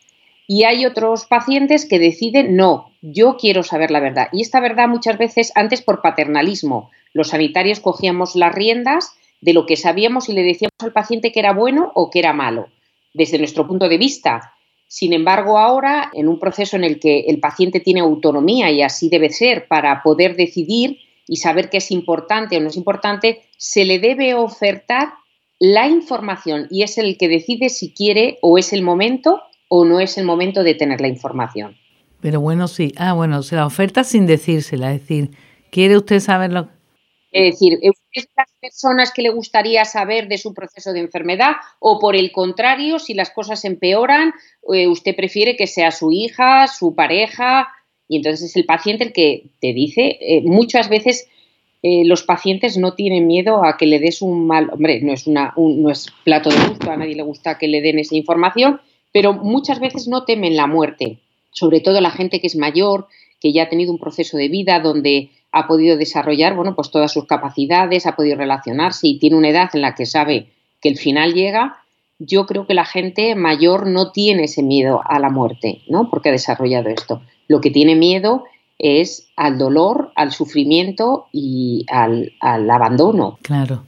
Y 0.47 0.65
hay 0.65 0.85
otros 0.85 1.25
pacientes 1.27 1.87
que 1.87 1.99
deciden, 1.99 2.57
no, 2.57 2.93
yo 3.01 3.37
quiero 3.39 3.63
saber 3.63 3.91
la 3.91 4.01
verdad. 4.01 4.29
Y 4.33 4.43
esta 4.43 4.61
verdad 4.61 4.89
muchas 4.89 5.17
veces 5.17 5.53
antes 5.55 5.81
por 5.81 6.03
paternalismo. 6.03 6.91
Los 7.13 7.29
sanitarios 7.29 7.81
cogíamos 7.81 8.37
las 8.37 8.55
riendas 8.55 9.17
de 9.41 9.55
lo 9.55 9.67
que 9.67 9.77
sabíamos 9.77 10.29
y 10.29 10.33
le 10.33 10.43
decíamos 10.43 10.75
al 10.81 10.93
paciente 10.93 11.33
que 11.33 11.41
era 11.41 11.53
bueno 11.53 11.93
o 11.95 12.11
que 12.11 12.19
era 12.19 12.33
malo, 12.33 12.69
desde 13.15 13.39
nuestro 13.39 13.67
punto 13.67 13.89
de 13.89 13.99
vista. 13.99 14.55
Sin 14.87 15.13
embargo, 15.13 15.59
ahora, 15.59 16.11
en 16.13 16.29
un 16.29 16.39
proceso 16.39 16.77
en 16.77 16.85
el 16.85 17.01
que 17.01 17.21
el 17.29 17.41
paciente 17.41 17.81
tiene 17.81 18.01
autonomía 18.01 18.71
y 18.71 18.83
así 18.83 19.09
debe 19.09 19.31
ser 19.31 19.67
para 19.67 20.03
poder 20.03 20.37
decidir 20.37 20.99
y 21.27 21.37
saber 21.37 21.71
qué 21.71 21.79
es 21.79 21.91
importante 21.91 22.57
o 22.57 22.61
no 22.61 22.69
es 22.69 22.77
importante, 22.77 23.43
se 23.57 23.85
le 23.85 23.99
debe 23.99 24.35
ofertar 24.35 25.15
la 25.59 25.89
información 25.89 26.67
y 26.71 26.83
es 26.83 26.99
el 26.99 27.17
que 27.17 27.29
decide 27.29 27.71
si 27.71 27.95
quiere 27.95 28.39
o 28.43 28.59
es 28.59 28.73
el 28.73 28.83
momento 28.83 29.41
o 29.77 29.85
no 29.85 29.99
es 29.99 30.17
el 30.19 30.25
momento 30.25 30.63
de 30.63 30.77
tener 30.77 31.01
la 31.01 31.09
información. 31.09 31.77
Pero 32.21 32.41
bueno, 32.41 32.69
sí. 32.69 32.93
Ah, 32.97 33.13
bueno, 33.13 33.43
se 33.43 33.57
la 33.57 33.67
oferta 33.67 34.05
sin 34.05 34.25
decírsela. 34.25 34.93
Es 34.93 35.01
decir, 35.01 35.31
¿quiere 35.71 35.97
usted 35.97 36.21
saberlo? 36.21 36.69
Es 37.33 37.55
decir, 37.55 37.81
¿es 37.83 38.29
las 38.37 38.53
personas 38.61 39.13
que 39.13 39.23
le 39.23 39.31
gustaría 39.31 39.85
saber 39.85 40.29
de 40.29 40.39
su 40.39 40.55
proceso 40.55 40.93
de 40.93 41.01
enfermedad? 41.01 41.55
O 41.81 41.99
por 41.99 42.15
el 42.15 42.31
contrario, 42.31 43.01
si 43.01 43.15
las 43.15 43.31
cosas 43.31 43.65
empeoran, 43.65 44.33
eh, 44.73 44.87
usted 44.87 45.17
prefiere 45.17 45.57
que 45.57 45.67
sea 45.67 45.91
su 45.91 46.13
hija, 46.13 46.69
su 46.69 46.95
pareja. 46.95 47.67
Y 48.07 48.19
entonces 48.19 48.51
es 48.51 48.57
el 48.57 48.67
paciente 48.67 49.03
el 49.03 49.13
que 49.13 49.51
te 49.61 49.73
dice, 49.73 50.19
eh, 50.21 50.43
muchas 50.45 50.89
veces 50.89 51.27
eh, 51.83 52.05
los 52.05 52.23
pacientes 52.23 52.79
no 52.79 52.95
tienen 52.95 53.27
miedo 53.27 53.65
a 53.65 53.77
que 53.77 53.87
le 53.87 53.99
des 53.99 54.23
un 54.23 54.47
mal, 54.47 54.71
hombre, 54.73 55.01
no 55.01 55.13
es, 55.13 55.27
una, 55.27 55.53
no 55.57 55.91
es 55.91 56.07
plato 56.23 56.51
de 56.51 56.65
gusto, 56.69 56.93
a 56.93 56.97
nadie 56.97 57.17
le 57.17 57.25
gusta 57.25 57.59
que 57.59 57.67
le 57.67 57.81
den 57.81 57.99
esa 57.99 58.15
información, 58.15 58.81
pero 59.15 59.33
muchas 59.33 59.79
veces 59.79 60.09
no 60.09 60.25
temen 60.25 60.57
la 60.57 60.67
muerte, 60.67 61.21
sobre 61.53 61.79
todo 61.79 62.01
la 62.01 62.11
gente 62.11 62.41
que 62.41 62.49
es 62.49 62.57
mayor, 62.57 63.07
que 63.41 63.53
ya 63.53 63.63
ha 63.63 63.69
tenido 63.69 63.93
un 63.93 64.01
proceso 64.01 64.37
de 64.37 64.49
vida 64.49 64.81
donde 64.81 65.31
ha 65.53 65.69
podido 65.69 65.97
desarrollar, 65.97 66.57
bueno, 66.57 66.75
pues 66.75 66.91
todas 66.91 67.13
sus 67.13 67.27
capacidades, 67.27 68.07
ha 68.07 68.17
podido 68.17 68.37
relacionarse 68.37 69.07
y 69.07 69.21
tiene 69.21 69.37
una 69.37 69.51
edad 69.51 69.71
en 69.73 69.83
la 69.83 69.95
que 69.95 70.05
sabe 70.05 70.49
que 70.83 70.89
el 70.89 70.99
final 70.99 71.33
llega, 71.33 71.77
yo 72.19 72.45
creo 72.45 72.67
que 72.67 72.75
la 72.75 72.85
gente 72.85 73.37
mayor 73.37 73.87
no 73.87 74.11
tiene 74.11 74.45
ese 74.45 74.65
miedo 74.65 75.01
a 75.05 75.21
la 75.21 75.31
muerte, 75.31 75.83
¿no? 75.89 76.11
Porque 76.11 76.31
ha 76.31 76.33
desarrollado 76.33 76.89
esto. 76.89 77.23
Lo 77.47 77.61
que 77.61 77.71
tiene 77.71 77.95
miedo 77.95 78.43
es 78.81 79.29
al 79.37 79.59
dolor, 79.59 80.11
al 80.17 80.33
sufrimiento 80.33 81.27
y 81.31 81.87
al, 81.89 82.33
abandono. 82.41 83.39
Claro, 83.43 83.85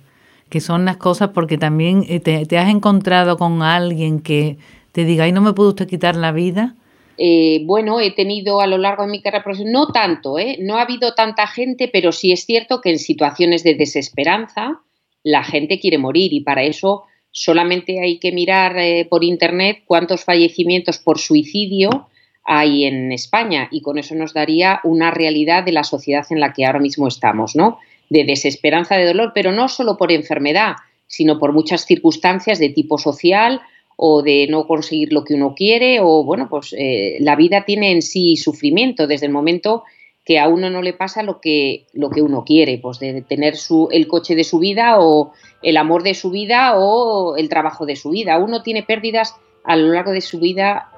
que 0.50 0.60
son 0.60 0.84
las 0.84 0.98
cosas 0.98 1.30
porque 1.30 1.58
también 1.58 2.04
eh, 2.08 2.20
te, 2.20 2.58
has 2.58 2.68
encontrado 2.68 3.36
con 3.36 3.62
alguien 3.62 4.20
que 4.20 4.56
te 4.96 5.04
diga, 5.04 5.24
ay, 5.24 5.32
no 5.32 5.42
me 5.42 5.52
puede 5.52 5.68
usted 5.68 5.86
quitar 5.86 6.16
la 6.16 6.32
vida. 6.32 6.74
Eh, 7.18 7.60
bueno, 7.66 8.00
he 8.00 8.12
tenido 8.12 8.62
a 8.62 8.66
lo 8.66 8.78
largo 8.78 9.02
de 9.02 9.10
mi 9.10 9.20
carrera 9.20 9.44
profesional, 9.44 9.74
no 9.74 9.88
tanto, 9.88 10.38
¿eh? 10.38 10.56
no 10.62 10.76
ha 10.76 10.82
habido 10.82 11.12
tanta 11.12 11.46
gente, 11.46 11.90
pero 11.92 12.12
sí 12.12 12.32
es 12.32 12.46
cierto 12.46 12.80
que 12.80 12.92
en 12.92 12.98
situaciones 12.98 13.62
de 13.62 13.74
desesperanza 13.74 14.80
la 15.22 15.44
gente 15.44 15.78
quiere 15.80 15.98
morir 15.98 16.32
y 16.32 16.40
para 16.40 16.62
eso 16.62 17.02
solamente 17.30 18.00
hay 18.00 18.18
que 18.18 18.32
mirar 18.32 18.78
eh, 18.78 19.06
por 19.10 19.22
internet 19.22 19.82
cuántos 19.84 20.24
fallecimientos 20.24 20.98
por 20.98 21.18
suicidio 21.18 22.08
hay 22.42 22.84
en 22.84 23.12
España 23.12 23.68
y 23.70 23.82
con 23.82 23.98
eso 23.98 24.14
nos 24.14 24.32
daría 24.32 24.80
una 24.82 25.10
realidad 25.10 25.62
de 25.62 25.72
la 25.72 25.84
sociedad 25.84 26.24
en 26.30 26.40
la 26.40 26.54
que 26.54 26.64
ahora 26.64 26.78
mismo 26.78 27.06
estamos, 27.06 27.54
¿no? 27.54 27.80
De 28.08 28.24
desesperanza, 28.24 28.96
de 28.96 29.04
dolor, 29.04 29.32
pero 29.34 29.52
no 29.52 29.68
solo 29.68 29.98
por 29.98 30.10
enfermedad, 30.10 30.76
sino 31.06 31.38
por 31.38 31.52
muchas 31.52 31.84
circunstancias 31.84 32.58
de 32.58 32.70
tipo 32.70 32.96
social 32.96 33.60
o 33.96 34.22
de 34.22 34.46
no 34.48 34.66
conseguir 34.66 35.12
lo 35.12 35.24
que 35.24 35.34
uno 35.34 35.54
quiere 35.54 36.00
o 36.00 36.22
bueno, 36.22 36.48
pues 36.48 36.74
eh, 36.78 37.16
la 37.20 37.34
vida 37.34 37.64
tiene 37.64 37.92
en 37.92 38.02
sí 38.02 38.36
sufrimiento 38.36 39.06
desde 39.06 39.26
el 39.26 39.32
momento 39.32 39.84
que 40.26 40.38
a 40.40 40.48
uno 40.48 40.68
no 40.70 40.82
le 40.82 40.92
pasa 40.92 41.22
lo 41.22 41.40
que, 41.40 41.86
lo 41.92 42.10
que 42.10 42.20
uno 42.20 42.44
quiere, 42.44 42.78
pues 42.78 42.98
de 42.98 43.22
tener 43.22 43.56
su, 43.56 43.88
el 43.92 44.08
coche 44.08 44.34
de 44.34 44.42
su 44.42 44.58
vida 44.58 44.96
o 44.98 45.32
el 45.62 45.76
amor 45.76 46.02
de 46.02 46.14
su 46.14 46.30
vida 46.30 46.76
o 46.76 47.36
el 47.36 47.48
trabajo 47.48 47.86
de 47.86 47.94
su 47.94 48.10
vida. 48.10 48.36
Uno 48.36 48.62
tiene 48.62 48.82
pérdidas 48.82 49.36
a 49.62 49.76
lo 49.76 49.92
largo 49.92 50.10
de 50.10 50.20
su 50.20 50.40
vida 50.40 50.90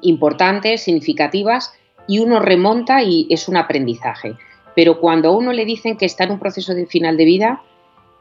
importantes, 0.00 0.82
significativas, 0.82 1.74
y 2.08 2.20
uno 2.20 2.40
remonta 2.40 3.02
y 3.02 3.26
es 3.28 3.48
un 3.48 3.58
aprendizaje. 3.58 4.34
Pero 4.74 4.98
cuando 4.98 5.28
a 5.28 5.36
uno 5.36 5.52
le 5.52 5.66
dicen 5.66 5.98
que 5.98 6.06
está 6.06 6.24
en 6.24 6.32
un 6.32 6.38
proceso 6.38 6.74
de 6.74 6.86
final 6.86 7.18
de 7.18 7.24
vida, 7.26 7.62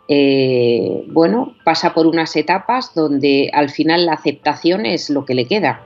eh, 0.08 1.06
bueno, 1.08 1.56
pasa 1.64 1.94
por 1.94 2.08
unas 2.08 2.36
etapas 2.36 2.94
donde 2.94 3.50
al 3.54 3.70
final 3.70 4.06
la 4.06 4.14
aceptación 4.14 4.86
es 4.86 5.10
lo 5.10 5.26
que 5.26 5.34
le 5.34 5.46
queda. 5.46 5.86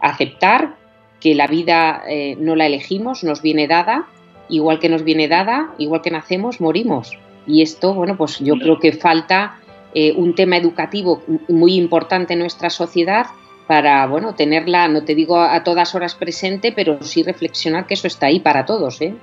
Aceptar 0.00 0.76
que 1.20 1.34
la 1.34 1.46
vida 1.46 2.02
eh, 2.08 2.36
no 2.38 2.56
la 2.56 2.66
elegimos, 2.66 3.24
nos 3.24 3.42
viene 3.42 3.66
dada, 3.66 4.06
igual 4.48 4.78
que 4.78 4.88
nos 4.88 5.02
viene 5.02 5.28
dada, 5.28 5.74
igual 5.78 6.02
que 6.02 6.10
nacemos, 6.10 6.60
morimos. 6.60 7.18
Y 7.46 7.62
esto, 7.62 7.94
bueno, 7.94 8.16
pues 8.16 8.38
yo 8.38 8.54
creo 8.54 8.78
que 8.78 8.92
falta 8.92 9.58
eh, 9.94 10.12
un 10.12 10.34
tema 10.34 10.56
educativo 10.56 11.22
muy 11.48 11.74
importante 11.74 12.34
en 12.34 12.40
nuestra 12.40 12.70
sociedad 12.70 13.26
para, 13.66 14.06
bueno, 14.06 14.34
tenerla, 14.34 14.88
no 14.88 15.04
te 15.04 15.14
digo 15.14 15.40
a 15.40 15.62
todas 15.64 15.94
horas 15.94 16.14
presente, 16.14 16.72
pero 16.72 17.02
sí 17.02 17.22
reflexionar 17.22 17.86
que 17.86 17.94
eso 17.94 18.06
está 18.06 18.26
ahí 18.26 18.40
para 18.40 18.64
todos, 18.64 19.00
¿eh? 19.02 19.14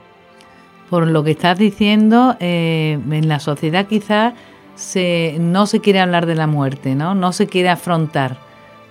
Por 0.89 1.07
lo 1.07 1.23
que 1.23 1.31
estás 1.31 1.57
diciendo, 1.57 2.35
eh, 2.39 2.99
en 3.09 3.27
la 3.27 3.39
sociedad 3.39 3.87
quizás 3.87 4.33
se, 4.75 5.37
no 5.39 5.65
se 5.65 5.81
quiere 5.81 5.99
hablar 5.99 6.25
de 6.25 6.35
la 6.35 6.47
muerte, 6.47 6.95
¿no? 6.95 7.15
No 7.15 7.33
se 7.33 7.47
quiere 7.47 7.69
afrontar. 7.69 8.37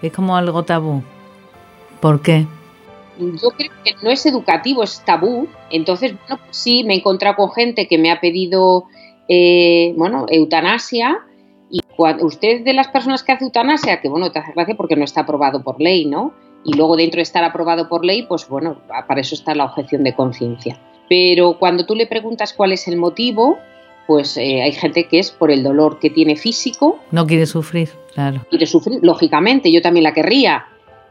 Es 0.02 0.12
como 0.12 0.36
algo 0.36 0.64
tabú. 0.64 1.02
¿Por 2.00 2.20
qué? 2.20 2.46
Yo 3.18 3.50
creo 3.56 3.70
que 3.84 3.94
no 4.02 4.10
es 4.10 4.26
educativo, 4.26 4.82
es 4.82 5.02
tabú. 5.04 5.46
Entonces, 5.70 6.14
bueno, 6.26 6.42
pues 6.44 6.56
sí, 6.56 6.84
me 6.84 6.94
he 6.94 6.98
encontrado 6.98 7.36
con 7.36 7.52
gente 7.52 7.86
que 7.86 7.96
me 7.98 8.10
ha 8.10 8.20
pedido, 8.20 8.84
eh, 9.28 9.94
bueno, 9.96 10.26
eutanasia 10.28 11.20
y 11.70 11.80
cuando, 11.96 12.26
usted 12.26 12.64
de 12.64 12.72
las 12.72 12.88
personas 12.88 13.22
que 13.22 13.32
hace 13.32 13.44
eutanasia, 13.44 14.00
que 14.00 14.08
bueno, 14.08 14.32
te 14.32 14.40
hace 14.40 14.52
gracia 14.52 14.74
porque 14.76 14.96
no 14.96 15.04
está 15.04 15.22
aprobado 15.22 15.62
por 15.62 15.80
ley, 15.80 16.06
¿no? 16.06 16.34
Y 16.64 16.74
luego 16.74 16.96
dentro 16.96 17.18
de 17.18 17.22
estar 17.22 17.44
aprobado 17.44 17.88
por 17.88 18.04
ley, 18.04 18.22
pues 18.22 18.48
bueno, 18.48 18.78
para 19.06 19.20
eso 19.20 19.34
está 19.34 19.54
la 19.54 19.66
objeción 19.66 20.02
de 20.02 20.14
conciencia. 20.14 20.80
Pero 21.08 21.58
cuando 21.58 21.84
tú 21.86 21.94
le 21.94 22.06
preguntas 22.06 22.52
cuál 22.52 22.72
es 22.72 22.88
el 22.88 22.96
motivo, 22.96 23.58
pues 24.06 24.36
eh, 24.36 24.62
hay 24.62 24.72
gente 24.72 25.06
que 25.06 25.18
es 25.18 25.30
por 25.30 25.50
el 25.50 25.62
dolor 25.62 25.98
que 25.98 26.10
tiene 26.10 26.36
físico. 26.36 26.98
No 27.10 27.26
quiere 27.26 27.46
sufrir, 27.46 27.90
claro. 28.14 28.44
Quiere 28.50 28.66
sufrir, 28.66 29.00
lógicamente, 29.02 29.72
yo 29.72 29.82
también 29.82 30.04
la 30.04 30.12
querría. 30.12 30.66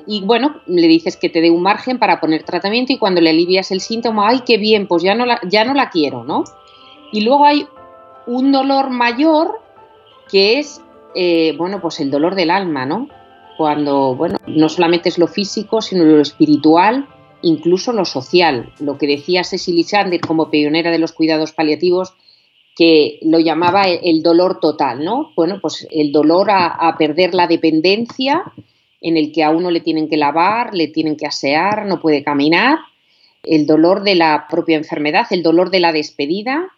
Y 0.05 0.21
bueno, 0.21 0.61
le 0.65 0.87
dices 0.87 1.17
que 1.17 1.29
te 1.29 1.41
dé 1.41 1.49
un 1.49 1.61
margen 1.61 1.97
para 1.97 2.19
poner 2.19 2.43
tratamiento 2.43 2.91
y 2.91 2.97
cuando 2.97 3.21
le 3.21 3.29
alivias 3.29 3.71
el 3.71 3.79
síntoma, 3.79 4.29
ay, 4.29 4.41
qué 4.45 4.57
bien, 4.57 4.87
pues 4.87 5.01
ya 5.01 5.15
no 5.15 5.25
la, 5.25 5.39
ya 5.49 5.63
no 5.63 5.73
la 5.73 5.89
quiero, 5.89 6.23
¿no? 6.23 6.43
Y 7.11 7.21
luego 7.21 7.45
hay 7.45 7.67
un 8.27 8.51
dolor 8.51 8.89
mayor 8.89 9.59
que 10.29 10.59
es, 10.59 10.81
eh, 11.15 11.55
bueno, 11.57 11.79
pues 11.79 11.99
el 11.99 12.11
dolor 12.11 12.35
del 12.35 12.51
alma, 12.51 12.85
¿no? 12.85 13.07
Cuando, 13.57 14.15
bueno, 14.15 14.37
no 14.47 14.67
solamente 14.67 15.09
es 15.09 15.17
lo 15.17 15.27
físico, 15.27 15.81
sino 15.81 16.03
lo 16.03 16.19
espiritual, 16.19 17.07
incluso 17.43 17.93
lo 17.93 18.05
social. 18.05 18.73
Lo 18.79 18.97
que 18.97 19.07
decía 19.07 19.43
Cecily 19.43 19.83
Sander 19.83 20.21
como 20.21 20.49
pionera 20.49 20.89
de 20.89 20.97
los 20.97 21.11
cuidados 21.11 21.51
paliativos, 21.51 22.15
que 22.75 23.19
lo 23.21 23.39
llamaba 23.39 23.83
el 23.83 24.23
dolor 24.23 24.59
total, 24.59 25.03
¿no? 25.03 25.31
Bueno, 25.35 25.59
pues 25.61 25.87
el 25.91 26.11
dolor 26.11 26.49
a, 26.49 26.95
perder 26.97 27.35
la 27.35 27.45
dependencia, 27.45 28.43
en 28.99 29.17
el 29.17 29.31
que 29.31 29.43
a 29.43 29.51
uno 29.51 29.69
le 29.69 29.81
tienen 29.81 30.09
que 30.09 30.17
lavar, 30.17 30.73
le 30.73 30.87
tienen 30.87 31.15
que 31.15 31.27
asear, 31.27 31.85
no 31.85 32.01
puede 32.01 32.23
caminar, 32.23 32.79
el 33.43 33.67
dolor 33.67 34.03
de 34.03 34.15
la 34.15 34.47
propia 34.49 34.77
enfermedad, 34.77 35.27
el 35.29 35.43
dolor 35.43 35.69
de 35.69 35.81
la 35.81 35.91
despedida, 35.91 36.69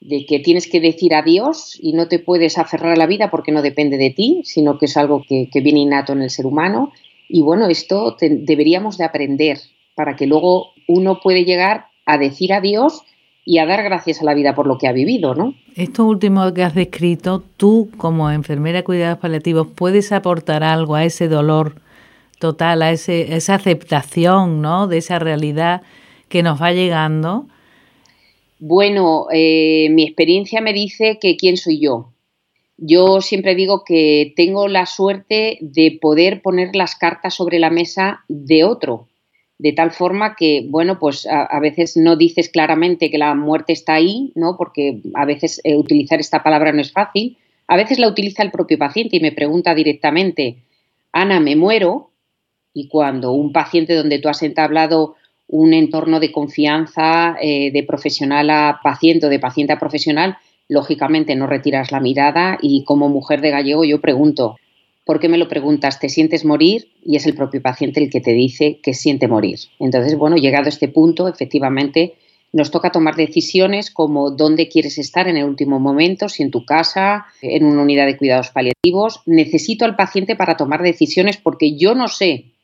de 0.00 0.26
que 0.26 0.40
tienes 0.40 0.68
que 0.68 0.80
decir 0.80 1.14
adiós 1.14 1.78
y 1.80 1.94
no 1.94 2.08
te 2.08 2.18
puedes 2.18 2.58
aferrar 2.58 2.92
a 2.92 2.96
la 2.96 3.06
vida 3.06 3.30
porque 3.30 3.52
no 3.52 3.62
depende 3.62 3.96
de 3.96 4.10
ti, 4.10 4.42
sino 4.44 4.78
que 4.78 4.86
es 4.86 4.96
algo 4.98 5.22
que, 5.26 5.48
viene 5.62 5.80
innato 5.80 6.12
en 6.12 6.20
el 6.20 6.30
ser 6.30 6.44
humano. 6.44 6.92
Y 7.28 7.40
bueno, 7.40 7.68
esto 7.68 8.16
deberíamos 8.20 8.98
de 8.98 9.04
aprender 9.04 9.58
para 9.94 10.16
que 10.16 10.26
luego 10.26 10.72
uno 10.88 11.20
puede 11.22 11.44
llegar 11.44 11.86
a 12.06 12.18
decir 12.18 12.52
adiós 12.52 13.02
y 13.44 13.58
a 13.58 13.66
dar 13.66 13.82
gracias 13.82 14.20
a 14.20 14.24
la 14.24 14.34
vida 14.34 14.54
por 14.54 14.66
lo 14.66 14.78
que 14.78 14.88
ha 14.88 14.92
vivido, 14.92 15.34
¿no? 15.34 15.54
Esto 15.76 16.04
último 16.06 16.52
que 16.54 16.62
has 16.62 16.74
descrito, 16.74 17.42
tú 17.56 17.90
como 17.96 18.30
enfermera 18.30 18.78
de 18.78 18.84
cuidados 18.84 19.18
paliativos, 19.18 19.68
¿puedes 19.74 20.12
aportar 20.12 20.62
algo 20.62 20.94
a 20.94 21.04
ese 21.04 21.28
dolor 21.28 21.76
total, 22.38 22.82
a 22.82 22.90
ese, 22.90 23.34
esa 23.36 23.54
aceptación, 23.54 24.62
¿no? 24.62 24.86
De 24.86 24.98
esa 24.98 25.18
realidad 25.18 25.82
que 26.28 26.42
nos 26.42 26.60
va 26.60 26.72
llegando 26.72 27.46
bueno, 28.66 29.26
eh, 29.30 29.88
mi 29.90 30.04
experiencia 30.04 30.62
me 30.62 30.72
dice 30.72 31.18
que 31.20 31.36
quién 31.36 31.58
soy 31.58 31.80
yo. 31.80 32.14
Yo 32.78 33.20
siempre 33.20 33.54
digo 33.54 33.82
que 33.84 34.32
tengo 34.36 34.68
la 34.68 34.86
suerte 34.86 35.58
de 35.60 35.98
poder 36.00 36.40
poner 36.40 36.74
las 36.74 36.96
cartas 36.96 37.34
sobre 37.34 37.58
la 37.58 37.68
mesa 37.68 38.24
de 38.28 38.64
otro, 38.64 39.06
de 39.64 39.72
tal 39.72 39.92
forma 39.92 40.36
que, 40.36 40.66
bueno, 40.68 40.98
pues 40.98 41.26
a, 41.26 41.58
veces 41.58 41.96
no 41.96 42.16
dices 42.16 42.50
claramente 42.50 43.10
que 43.10 43.16
la 43.16 43.34
muerte 43.34 43.72
está 43.72 43.94
ahí, 43.94 44.30
¿no? 44.34 44.58
Porque 44.58 45.00
a 45.14 45.24
veces 45.24 45.58
eh, 45.64 45.74
utilizar 45.74 46.20
esta 46.20 46.42
palabra 46.42 46.70
no 46.70 46.82
es 46.82 46.92
fácil. 46.92 47.38
A 47.66 47.78
veces 47.78 47.98
la 47.98 48.08
utiliza 48.08 48.42
el 48.42 48.50
propio 48.50 48.76
paciente 48.76 49.16
y 49.16 49.20
me 49.20 49.32
pregunta 49.32 49.74
directamente, 49.74 50.58
Ana, 51.12 51.40
me 51.40 51.56
muero. 51.56 52.10
Y 52.74 52.88
cuando 52.88 53.32
un 53.32 53.54
paciente 53.54 53.94
donde 53.94 54.18
tú 54.18 54.28
has 54.28 54.42
entablado 54.42 55.14
un 55.48 55.72
entorno 55.72 56.20
de 56.20 56.30
confianza 56.30 57.34
eh, 57.40 57.70
de 57.72 57.82
profesional 57.84 58.50
a 58.50 58.80
paciente 58.82 59.24
o 59.24 59.30
de 59.30 59.38
paciente 59.38 59.72
a 59.72 59.78
profesional, 59.78 60.36
lógicamente 60.68 61.36
no 61.36 61.46
retiras 61.46 61.90
la 61.90 62.00
mirada 62.00 62.58
y 62.60 62.84
como 62.84 63.08
mujer 63.08 63.40
de 63.40 63.48
gallego 63.48 63.86
yo 63.86 64.02
pregunto, 64.02 64.56
¿por 65.04 65.20
qué 65.20 65.28
me 65.28 65.38
lo 65.38 65.48
preguntas? 65.48 66.00
¿Te 66.00 66.08
sientes 66.08 66.44
morir? 66.44 66.88
Y 67.04 67.16
es 67.16 67.26
el 67.26 67.34
propio 67.34 67.62
paciente 67.62 68.02
el 68.02 68.10
que 68.10 68.20
te 68.20 68.32
dice 68.32 68.80
que 68.82 68.94
siente 68.94 69.28
morir. 69.28 69.58
Entonces, 69.78 70.16
bueno, 70.16 70.36
llegado 70.36 70.66
a 70.66 70.70
este 70.70 70.88
punto, 70.88 71.28
efectivamente, 71.28 72.14
nos 72.52 72.70
toca 72.70 72.90
tomar 72.90 73.16
decisiones 73.16 73.90
como 73.90 74.30
dónde 74.30 74.68
quieres 74.68 74.98
estar 74.98 75.28
en 75.28 75.36
el 75.36 75.44
último 75.44 75.80
momento, 75.80 76.28
si 76.28 76.42
en 76.42 76.50
tu 76.50 76.64
casa, 76.64 77.26
en 77.42 77.64
una 77.64 77.82
unidad 77.82 78.06
de 78.06 78.16
cuidados 78.16 78.50
paliativos. 78.50 79.22
Necesito 79.26 79.84
al 79.84 79.96
paciente 79.96 80.36
para 80.36 80.56
tomar 80.56 80.82
decisiones 80.82 81.36
porque 81.36 81.76
yo 81.76 81.94
no 81.94 82.08
sé 82.08 82.54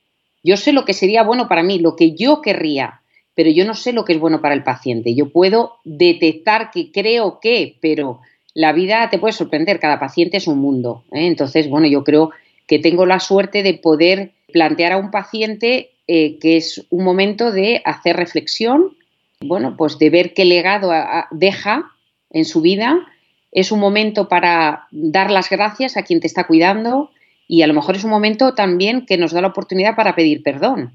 yo 0.43 0.57
sé 0.57 0.73
lo 0.73 0.85
que 0.85 0.95
sería 0.95 1.23
bueno 1.23 1.49
para 1.49 1.63
mí, 1.63 1.79
lo 1.79 1.97
que 1.97 2.13
yo 2.13 2.41
querría, 2.41 3.03
pero 3.35 3.51
yo 3.51 3.65
no 3.65 3.75
sé 3.75 3.93
lo 3.93 4.05
que 4.05 4.15
es 4.15 4.21
bueno 4.21 4.41
para 4.41 4.55
el 4.55 4.65
paciente. 4.65 5.15
Yo 5.15 5.31
puedo 5.31 5.77
detectar 5.85 6.71
que 6.71 6.91
creo 6.91 7.41
que, 7.41 7.77
pero 7.81 8.21
la 8.55 8.73
vida 8.73 9.09
te 9.11 9.19
puede 9.19 9.33
sorprender, 9.33 9.79
cada 9.79 10.01
paciente 10.01 10.37
es 10.37 10.47
un 10.47 10.59
mundo. 10.59 11.05
¿eh? 11.13 11.27
Entonces, 11.27 11.69
bueno, 11.69 11.87
yo 11.87 12.05
creo 12.05 12.31
que 12.67 12.79
tengo 12.79 13.07
la 13.07 13.21
suerte 13.21 13.63
de 13.63 13.75
poder 13.75 14.33
plantear 14.53 14.93
a 14.93 14.97
un 14.97 15.11
paciente 15.11 15.91
eh, 16.07 16.39
que 16.39 16.57
es 16.57 16.87
un 16.91 17.05
momento 17.05 17.53
de 17.53 17.83
hacer 17.85 18.17
reflexión, 18.17 18.97
bueno, 19.41 19.77
pues 19.77 19.99
de 19.99 20.11
ver 20.11 20.35
qué 20.35 20.45
legado 20.45 20.91
deja 21.31 21.93
en 22.31 22.45
su 22.45 22.61
vida. 22.61 23.07
Es 23.53 23.73
un 23.73 23.81
momento 23.81 24.29
para 24.29 24.87
dar 24.91 25.31
las 25.31 25.49
gracias 25.51 25.97
a 25.97 26.03
quien 26.03 26.21
te 26.21 26.27
está 26.27 26.45
cuidando 26.45 27.11
y 27.49 27.63
a 27.63 27.67
lo 27.67 27.75
mejor 27.75 27.97
es 27.97 28.05
un 28.05 28.11
momento 28.11 28.55
también 28.55 29.07
que 29.07 29.19
nos 29.19 29.33
da 29.33 29.41
la 29.41 29.49
oportunidad 29.49 29.97
para 29.97 30.15
pedir 30.15 30.43
perdón. 30.43 30.93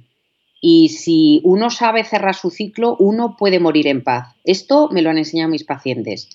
Y 0.62 0.90
si 0.90 1.42
uno 1.44 1.70
sabe 1.70 2.04
cerrar 2.04 2.36
su 2.36 2.50
ciclo, 2.50 2.96
uno 2.98 3.36
puede 3.38 3.60
morir 3.60 3.88
en 3.88 4.04
paz. 4.04 4.36
Esto 4.44 4.90
me 4.92 5.02
lo 5.02 5.10
han 5.10 5.18
enseñado 5.18 5.50
mis 5.50 5.64
pacientes. 5.64 6.30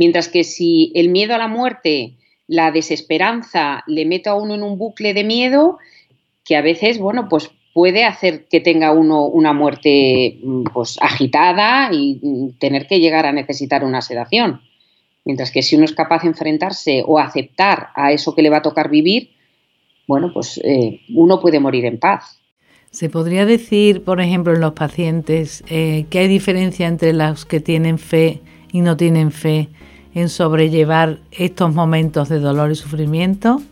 Mientras 0.00 0.28
que 0.28 0.44
si 0.44 0.92
el 0.94 1.10
miedo 1.10 1.34
a 1.34 1.38
la 1.38 1.46
muerte, 1.46 2.14
la 2.46 2.70
desesperanza, 2.70 3.84
le 3.86 4.06
meto 4.06 4.30
a 4.30 4.34
uno 4.34 4.54
en 4.54 4.62
un 4.62 4.78
bucle 4.78 5.12
de 5.12 5.24
miedo, 5.24 5.76
que 6.42 6.56
a 6.56 6.62
veces, 6.62 6.98
bueno, 6.98 7.28
pues 7.28 7.50
puede 7.74 8.04
hacer 8.04 8.46
que 8.46 8.60
tenga 8.60 8.92
uno 8.92 9.26
una 9.26 9.52
muerte 9.52 10.38
mm, 10.42 10.62
pues 10.72 10.96
agitada 11.02 11.92
y 11.92 12.18
mm, 12.22 12.58
tener 12.58 12.86
que 12.86 12.98
llegar 12.98 13.26
a 13.26 13.32
necesitar 13.32 13.84
una 13.84 14.00
sedación. 14.00 14.62
Mientras 15.26 15.50
que 15.50 15.60
si 15.60 15.76
uno 15.76 15.84
es 15.84 15.92
capaz 15.92 16.22
de 16.22 16.28
enfrentarse 16.28 17.02
o 17.06 17.18
aceptar 17.18 17.88
a 17.94 18.10
eso 18.10 18.34
que 18.34 18.40
le 18.40 18.48
va 18.48 18.56
a 18.56 18.62
tocar 18.62 18.88
vivir, 18.88 19.32
bueno, 20.08 20.30
pues 20.32 20.58
eh, 20.64 21.02
uno 21.14 21.40
puede 21.40 21.60
morir 21.60 21.84
en 21.84 21.98
paz. 21.98 22.40
¿Se 22.90 23.10
podría 23.10 23.44
decir, 23.44 24.02
por 24.02 24.22
ejemplo, 24.22 24.54
en 24.54 24.62
los 24.62 24.72
pacientes 24.72 25.62
eh, 25.68 26.06
que 26.08 26.20
hay 26.20 26.28
diferencia 26.28 26.88
entre 26.88 27.12
los 27.12 27.44
que 27.44 27.60
tienen 27.60 27.98
fe 27.98 28.40
y 28.72 28.80
no 28.80 28.96
tienen 28.96 29.30
fe 29.30 29.68
en 30.14 30.28
sobrellevar 30.28 31.18
estos 31.30 31.74
momentos 31.74 32.28
de 32.28 32.40
dolor 32.40 32.70
y 32.70 32.74
sufrimiento 32.74 33.62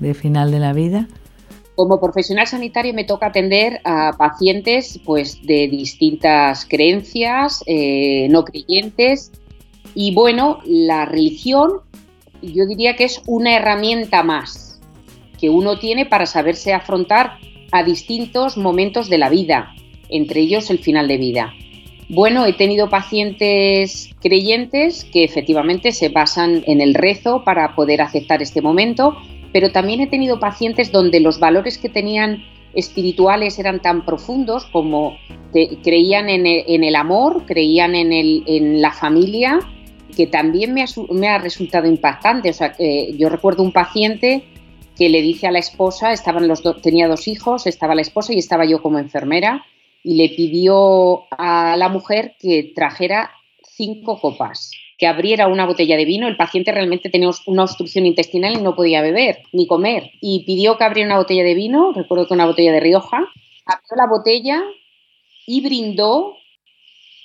de 0.00 0.14
final 0.14 0.50
de 0.50 0.58
la 0.58 0.72
vida? 0.72 1.08
Como 1.76 2.00
profesional 2.00 2.46
sanitario 2.46 2.94
me 2.94 3.04
toca 3.04 3.26
atender 3.26 3.80
a 3.84 4.12
pacientes 4.16 5.00
pues, 5.04 5.44
de 5.44 5.68
distintas 5.68 6.66
creencias, 6.66 7.62
eh, 7.66 8.28
no 8.30 8.44
creyentes. 8.44 9.32
Y 9.94 10.14
bueno, 10.14 10.60
la 10.64 11.04
religión 11.04 11.80
yo 12.42 12.66
diría 12.66 12.96
que 12.96 13.04
es 13.04 13.22
una 13.26 13.56
herramienta 13.56 14.22
más 14.22 14.80
que 15.40 15.50
uno 15.50 15.78
tiene 15.78 16.06
para 16.06 16.26
saberse 16.26 16.72
afrontar 16.72 17.38
a 17.72 17.82
distintos 17.82 18.56
momentos 18.56 19.08
de 19.08 19.18
la 19.18 19.28
vida, 19.28 19.74
entre 20.08 20.40
ellos 20.40 20.70
el 20.70 20.78
final 20.78 21.08
de 21.08 21.16
vida. 21.16 21.52
Bueno, 22.08 22.46
he 22.46 22.52
tenido 22.52 22.90
pacientes 22.90 24.10
creyentes 24.20 25.04
que 25.04 25.24
efectivamente 25.24 25.92
se 25.92 26.10
basan 26.10 26.62
en 26.66 26.80
el 26.80 26.94
rezo 26.94 27.44
para 27.44 27.74
poder 27.74 28.02
aceptar 28.02 28.42
este 28.42 28.60
momento 28.60 29.16
pero 29.54 29.70
también 29.70 30.00
he 30.00 30.08
tenido 30.08 30.40
pacientes 30.40 30.90
donde 30.90 31.20
los 31.20 31.38
valores 31.38 31.78
que 31.78 31.88
tenían 31.88 32.42
espirituales 32.74 33.56
eran 33.60 33.80
tan 33.80 34.04
profundos 34.04 34.64
como 34.64 35.16
creían 35.84 36.28
en 36.28 36.44
el, 36.84 36.96
amor, 36.96 37.46
creían 37.46 37.94
en, 37.94 38.82
la 38.82 38.90
familia, 38.90 39.60
que 40.16 40.26
también 40.26 40.74
me 40.74 41.28
ha, 41.28 41.38
resultado 41.38 41.86
impactante. 41.86 42.50
O 42.50 42.52
sea, 42.52 42.74
yo 43.16 43.28
recuerdo 43.28 43.62
un 43.62 43.72
paciente 43.72 44.42
que 44.98 45.08
le 45.08 45.22
dice 45.22 45.46
a 45.46 45.52
la 45.52 45.60
esposa, 45.60 46.10
estaban 46.10 46.48
los 46.48 46.64
tenía 46.82 47.06
dos 47.06 47.28
hijos, 47.28 47.68
estaba 47.68 47.94
la 47.94 48.02
esposa 48.02 48.34
y 48.34 48.38
estaba 48.38 48.64
yo 48.64 48.82
como 48.82 48.98
enfermera, 48.98 49.64
y 50.04 50.14
le 50.14 50.28
pidió 50.28 51.24
a 51.32 51.76
la 51.76 51.88
mujer 51.88 52.36
que 52.38 52.72
trajera 52.74 53.32
cinco 53.62 54.20
copas 54.20 54.70
que 54.98 55.06
abriera 55.06 55.48
una 55.48 55.66
botella 55.66 55.96
de 55.96 56.04
vino. 56.04 56.28
El 56.28 56.36
paciente 56.36 56.70
realmente 56.70 57.10
tenía 57.10 57.30
una 57.46 57.64
obstrucción 57.64 58.06
intestinal 58.06 58.54
y 58.54 58.62
no 58.62 58.76
podía 58.76 59.02
beber 59.02 59.42
ni 59.52 59.66
comer. 59.66 60.12
Y 60.20 60.44
pidió 60.44 60.76
que 60.78 60.84
abriera 60.84 61.08
una 61.08 61.18
botella 61.18 61.42
de 61.42 61.54
vino, 61.54 61.92
recuerdo 61.92 62.28
que 62.28 62.34
una 62.34 62.46
botella 62.46 62.72
de 62.72 62.80
Rioja, 62.80 63.18
abrió 63.66 63.96
la 63.96 64.06
botella 64.06 64.62
y 65.46 65.62
brindó 65.62 66.36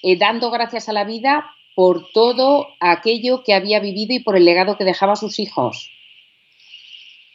eh, 0.02 0.18
dando 0.18 0.50
gracias 0.50 0.90
a 0.90 0.94
la 0.94 1.04
vida 1.04 1.46
por 1.76 2.10
todo 2.12 2.68
aquello 2.80 3.44
que 3.44 3.54
había 3.54 3.80
vivido 3.80 4.14
y 4.14 4.20
por 4.20 4.36
el 4.36 4.46
legado 4.46 4.78
que 4.78 4.84
dejaba 4.84 5.14
a 5.14 5.18
sus 5.18 5.40
hijos. 5.40 5.92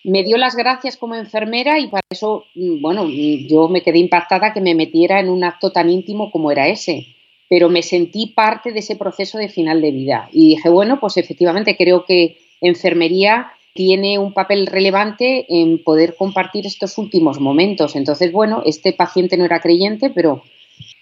Me 0.05 0.23
dio 0.23 0.37
las 0.37 0.55
gracias 0.55 0.97
como 0.97 1.15
enfermera 1.15 1.81
y 1.81 1.89
para 1.89 2.07
eso, 2.11 2.45
mm, 2.55 2.81
bueno, 2.81 3.07
yo 3.09 3.69
me 3.69 3.83
quedé 3.83 3.99
impactada 3.99 4.53
que 4.53 4.61
me 4.61 4.75
metiera 4.75 5.19
en 5.19 5.29
un 5.29 5.43
acto 5.45 5.73
tan 5.73 5.91
íntimo 5.91 6.31
como 6.31 6.53
era 6.53 6.69
ese 6.69 7.15
pero 7.49 7.69
me 7.69 7.83
sentí 7.83 8.27
parte 8.27 8.73
de 8.73 8.81
ese 8.81 8.97
proceso 8.97 9.39
de 9.39 9.49
final 9.49 9.81
de 9.81 9.91
vida. 9.91 10.29
Y 10.33 10.49
dije, 10.49 10.69
bueno, 10.69 10.99
pues 10.99 11.17
efectivamente 11.17 11.77
creo 11.77 12.05
que 12.05 12.39
enfermería 12.61 13.53
tiene 13.75 14.19
un 14.19 14.33
papel 14.33 14.67
relevante 14.67 15.47
en 15.49 15.83
poder 15.83 16.17
compartir 16.17 16.67
estos 16.67 16.97
últimos 16.97 17.41
momentos. 17.41 17.97
Entonces, 17.97 18.33
bueno, 18.33 18.63
este 18.65 18.93
paciente 18.93 19.37
no 19.37 19.45
era 19.45 19.61
creyente, 19.61 20.11
pero 20.11 20.43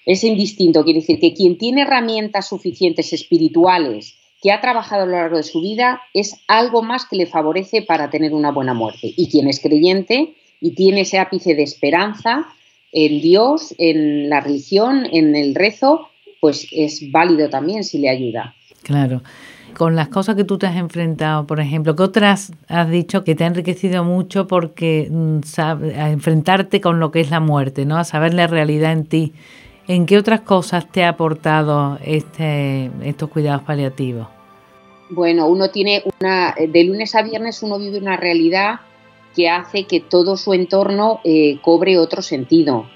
es 0.06 0.24
indistinto. 0.24 0.84
Quiere 0.84 1.00
decir 1.00 1.20
que 1.20 1.34
quien 1.34 1.58
tiene 1.58 1.82
herramientas 1.82 2.48
suficientes 2.48 3.12
espirituales, 3.12 4.18
que 4.42 4.50
ha 4.50 4.60
trabajado 4.60 5.04
a 5.04 5.06
lo 5.06 5.12
largo 5.12 5.36
de 5.36 5.44
su 5.44 5.60
vida, 5.60 6.02
es 6.12 6.34
algo 6.48 6.82
más 6.82 7.06
que 7.06 7.16
le 7.16 7.26
favorece 7.26 7.82
para 7.82 8.10
tener 8.10 8.34
una 8.34 8.50
buena 8.50 8.74
muerte. 8.74 9.12
Y 9.16 9.30
quien 9.30 9.48
es 9.48 9.60
creyente 9.60 10.34
y 10.60 10.74
tiene 10.74 11.02
ese 11.02 11.18
ápice 11.18 11.54
de 11.54 11.62
esperanza 11.62 12.48
en 12.90 13.20
Dios, 13.22 13.74
en 13.78 14.28
la 14.28 14.40
religión, 14.40 15.06
en 15.10 15.36
el 15.36 15.54
rezo, 15.54 16.08
pues 16.40 16.66
es 16.72 17.10
válido 17.12 17.48
también 17.48 17.84
si 17.84 17.98
le 17.98 18.10
ayuda. 18.10 18.54
Claro. 18.82 19.22
Con 19.76 19.96
las 19.96 20.08
cosas 20.08 20.34
que 20.34 20.44
tú 20.44 20.58
te 20.58 20.66
has 20.66 20.76
enfrentado, 20.76 21.46
por 21.46 21.60
ejemplo, 21.60 21.96
¿qué 21.96 22.02
otras 22.02 22.52
has 22.68 22.90
dicho 22.90 23.24
que 23.24 23.34
te 23.34 23.44
ha 23.44 23.46
enriquecido 23.46 24.04
mucho 24.04 24.46
porque 24.46 25.08
mm, 25.10 25.38
a 25.56 26.10
enfrentarte 26.10 26.80
con 26.80 27.00
lo 27.00 27.10
que 27.10 27.20
es 27.20 27.30
la 27.30 27.40
muerte, 27.40 27.86
¿no? 27.86 27.96
A 27.96 28.04
saber 28.04 28.34
la 28.34 28.48
realidad 28.48 28.92
en 28.92 29.06
ti. 29.06 29.32
¿En 29.88 30.06
qué 30.06 30.16
otras 30.16 30.40
cosas 30.40 30.90
te 30.90 31.04
ha 31.04 31.10
aportado 31.10 31.98
este, 32.04 32.90
estos 33.02 33.28
cuidados 33.28 33.62
paliativos? 33.62 34.28
Bueno, 35.10 35.46
uno 35.46 35.70
tiene 35.70 36.04
una, 36.20 36.54
de 36.56 36.84
lunes 36.84 37.14
a 37.14 37.22
viernes 37.22 37.62
uno 37.62 37.78
vive 37.78 37.98
una 37.98 38.16
realidad 38.16 38.80
que 39.34 39.48
hace 39.48 39.84
que 39.84 40.00
todo 40.00 40.36
su 40.36 40.54
entorno 40.54 41.20
eh, 41.24 41.58
cobre 41.62 41.98
otro 41.98 42.22
sentido 42.22 42.86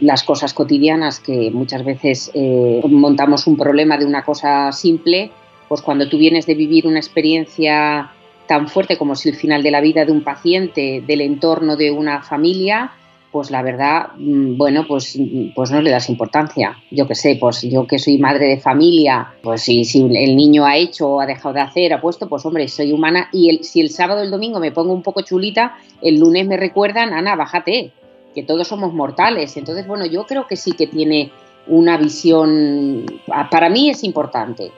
las 0.00 0.22
cosas 0.22 0.54
cotidianas 0.54 1.20
que 1.20 1.50
muchas 1.50 1.84
veces 1.84 2.30
eh, 2.34 2.80
montamos 2.88 3.46
un 3.46 3.56
problema 3.56 3.98
de 3.98 4.06
una 4.06 4.24
cosa 4.24 4.72
simple, 4.72 5.30
pues 5.68 5.82
cuando 5.82 6.08
tú 6.08 6.18
vienes 6.18 6.46
de 6.46 6.54
vivir 6.54 6.86
una 6.86 6.98
experiencia 6.98 8.10
tan 8.46 8.68
fuerte 8.68 8.96
como 8.96 9.12
es 9.12 9.24
el 9.26 9.34
final 9.34 9.62
de 9.62 9.70
la 9.70 9.80
vida 9.80 10.04
de 10.04 10.12
un 10.12 10.24
paciente, 10.24 11.02
del 11.06 11.20
entorno 11.20 11.76
de 11.76 11.90
una 11.90 12.22
familia, 12.22 12.92
pues 13.32 13.50
la 13.50 13.62
verdad, 13.62 14.08
mm, 14.18 14.58
bueno, 14.58 14.84
pues, 14.86 15.18
pues 15.54 15.70
no 15.70 15.80
le 15.80 15.90
das 15.90 16.10
importancia. 16.10 16.76
Yo 16.90 17.08
qué 17.08 17.14
sé, 17.14 17.36
pues 17.40 17.62
yo 17.62 17.86
que 17.86 17.98
soy 17.98 18.18
madre 18.18 18.46
de 18.46 18.60
familia, 18.60 19.32
pues 19.42 19.62
si, 19.62 19.84
si 19.84 20.00
el 20.00 20.36
niño 20.36 20.66
ha 20.66 20.76
hecho 20.76 21.08
o 21.08 21.20
ha 21.20 21.26
dejado 21.26 21.54
de 21.54 21.62
hacer, 21.62 21.94
ha 21.94 22.00
puesto, 22.00 22.28
pues 22.28 22.44
hombre, 22.44 22.68
soy 22.68 22.92
humana 22.92 23.30
y 23.32 23.48
el, 23.48 23.64
si 23.64 23.80
el 23.80 23.88
sábado 23.88 24.20
o 24.20 24.22
el 24.22 24.30
domingo 24.30 24.60
me 24.60 24.70
pongo 24.70 24.92
un 24.92 25.02
poco 25.02 25.22
chulita, 25.22 25.78
el 26.02 26.20
lunes 26.20 26.46
me 26.46 26.58
recuerdan, 26.58 27.14
Ana, 27.14 27.34
bájate, 27.34 27.92
que 28.34 28.42
todos 28.42 28.68
somos 28.68 28.92
mortales. 28.92 29.56
Entonces, 29.56 29.86
bueno, 29.86 30.04
yo 30.04 30.26
creo 30.26 30.46
que 30.46 30.56
sí 30.56 30.72
que 30.72 30.86
tiene 30.86 31.30
una 31.66 31.96
visión, 31.96 33.06
para 33.50 33.70
mí 33.70 33.88
es 33.88 34.04
importante, 34.04 34.70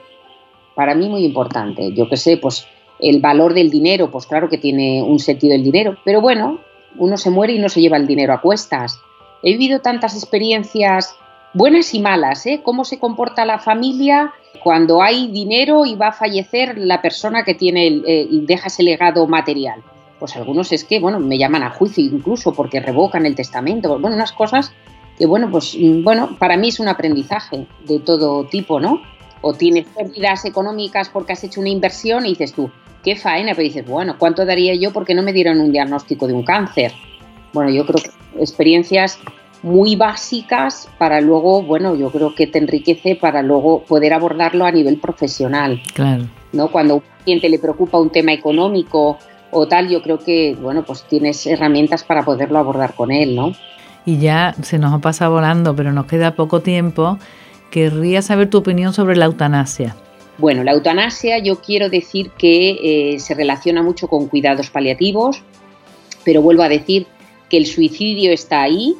para 0.75 0.95
mí 0.95 1.09
muy 1.09 1.25
importante. 1.25 1.91
Yo 1.93 2.07
que 2.07 2.15
sé, 2.15 2.37
pues 2.37 2.65
el 2.99 3.19
valor 3.19 3.53
del 3.53 3.69
dinero, 3.69 4.09
pues 4.11 4.25
claro 4.25 4.47
que 4.47 4.57
tiene 4.57 5.03
un 5.03 5.19
sentido 5.19 5.55
el 5.55 5.63
dinero, 5.63 5.97
pero 6.05 6.21
bueno, 6.21 6.59
uno 6.97 7.17
se 7.17 7.29
muere 7.29 7.53
y 7.53 7.59
no 7.59 7.69
se 7.69 7.81
lleva 7.81 7.97
el 7.97 8.07
dinero 8.07 8.33
a 8.33 8.41
cuestas. 8.41 8.99
He 9.43 9.51
vivido 9.51 9.79
tantas 9.79 10.15
experiencias 10.15 11.15
buenas 11.53 11.93
y 11.93 11.99
malas, 11.99 12.45
¿eh? 12.45 12.61
Cómo 12.63 12.83
se 12.83 12.99
comporta 12.99 13.45
la 13.45 13.59
familia 13.59 14.33
cuando 14.63 15.01
hay 15.01 15.27
dinero 15.27 15.85
y 15.85 15.95
va 15.95 16.07
a 16.07 16.11
fallecer 16.13 16.77
la 16.77 17.01
persona 17.01 17.43
que 17.43 17.53
tiene 17.53 17.87
eh, 17.87 18.27
y 18.29 18.45
deja 18.45 18.67
ese 18.67 18.83
legado 18.83 19.27
material 19.27 19.83
pues 20.19 20.35
algunos 20.35 20.71
es 20.71 20.83
que, 20.83 20.99
bueno, 20.99 21.19
me 21.19 21.37
llaman 21.37 21.63
a 21.63 21.69
juicio 21.69 22.03
incluso 22.03 22.53
porque 22.53 22.79
revocan 22.79 23.25
el 23.25 23.35
testamento, 23.35 23.99
bueno, 23.99 24.15
unas 24.15 24.31
cosas 24.31 24.71
que, 25.17 25.25
bueno, 25.25 25.49
pues, 25.51 25.77
mm, 25.79 26.03
bueno, 26.03 26.35
para 26.39 26.57
mí 26.57 26.69
es 26.69 26.79
un 26.79 26.87
aprendizaje 26.87 27.67
de 27.85 27.99
todo 27.99 28.45
tipo, 28.45 28.79
¿no? 28.79 29.01
O 29.41 29.53
tienes 29.53 29.85
pérdidas 29.87 30.45
económicas 30.45 31.09
porque 31.09 31.33
has 31.33 31.43
hecho 31.43 31.59
una 31.59 31.69
inversión 31.69 32.25
y 32.25 32.29
dices 32.29 32.53
tú, 32.53 32.71
qué 33.05 33.15
faena, 33.15 33.51
pero 33.51 33.63
dices, 33.63 33.85
bueno, 33.85 34.15
¿cuánto 34.17 34.45
daría 34.45 34.73
yo 34.75 34.91
porque 34.91 35.13
no 35.13 35.21
me 35.21 35.31
dieron 35.31 35.61
un 35.61 35.71
diagnóstico 35.71 36.27
de 36.27 36.33
un 36.33 36.43
cáncer? 36.43 36.91
Bueno, 37.53 37.69
yo 37.69 37.85
creo 37.85 38.03
que 38.03 38.41
experiencias 38.41 39.19
muy 39.61 39.95
básicas 39.95 40.89
para 40.97 41.21
luego, 41.21 41.61
bueno, 41.61 41.95
yo 41.95 42.09
creo 42.09 42.33
que 42.33 42.47
te 42.47 42.57
enriquece 42.57 43.15
para 43.15 43.43
luego 43.43 43.83
poder 43.83 44.13
abordarlo 44.13 44.65
a 44.65 44.71
nivel 44.71 44.97
profesional. 44.97 45.81
Claro. 45.93 46.25
¿no? 46.51 46.69
Cuando 46.71 46.95
a 46.95 46.97
un 46.97 47.03
cliente 47.23 47.47
le 47.47 47.59
preocupa 47.59 47.99
un 47.99 48.09
tema 48.09 48.33
económico 48.33 49.19
o 49.51 49.67
tal, 49.67 49.87
yo 49.87 50.01
creo 50.01 50.19
que, 50.19 50.57
bueno, 50.59 50.83
pues 50.83 51.03
tienes 51.07 51.45
herramientas 51.45 52.03
para 52.03 52.25
poderlo 52.25 52.57
abordar 52.57 52.95
con 52.95 53.11
él, 53.11 53.35
¿no? 53.35 53.53
Y 54.05 54.17
ya 54.17 54.55
se 54.61 54.79
nos 54.79 54.93
ha 54.93 54.99
pasado 54.99 55.31
volando, 55.31 55.75
pero 55.75 55.91
nos 55.93 56.05
queda 56.05 56.35
poco 56.35 56.61
tiempo. 56.61 57.17
Querría 57.71 58.21
saber 58.21 58.49
tu 58.49 58.57
opinión 58.57 58.93
sobre 58.93 59.15
la 59.15 59.25
eutanasia. 59.25 59.95
Bueno, 60.37 60.63
la 60.63 60.73
eutanasia 60.73 61.37
yo 61.37 61.61
quiero 61.61 61.89
decir 61.89 62.31
que 62.31 63.13
eh, 63.13 63.19
se 63.19 63.33
relaciona 63.33 63.81
mucho 63.81 64.07
con 64.07 64.27
cuidados 64.27 64.69
paliativos, 64.69 65.41
pero 66.25 66.41
vuelvo 66.41 66.63
a 66.63 66.69
decir 66.69 67.07
que 67.49 67.57
el 67.57 67.65
suicidio 67.65 68.31
está 68.31 68.61
ahí 68.61 68.95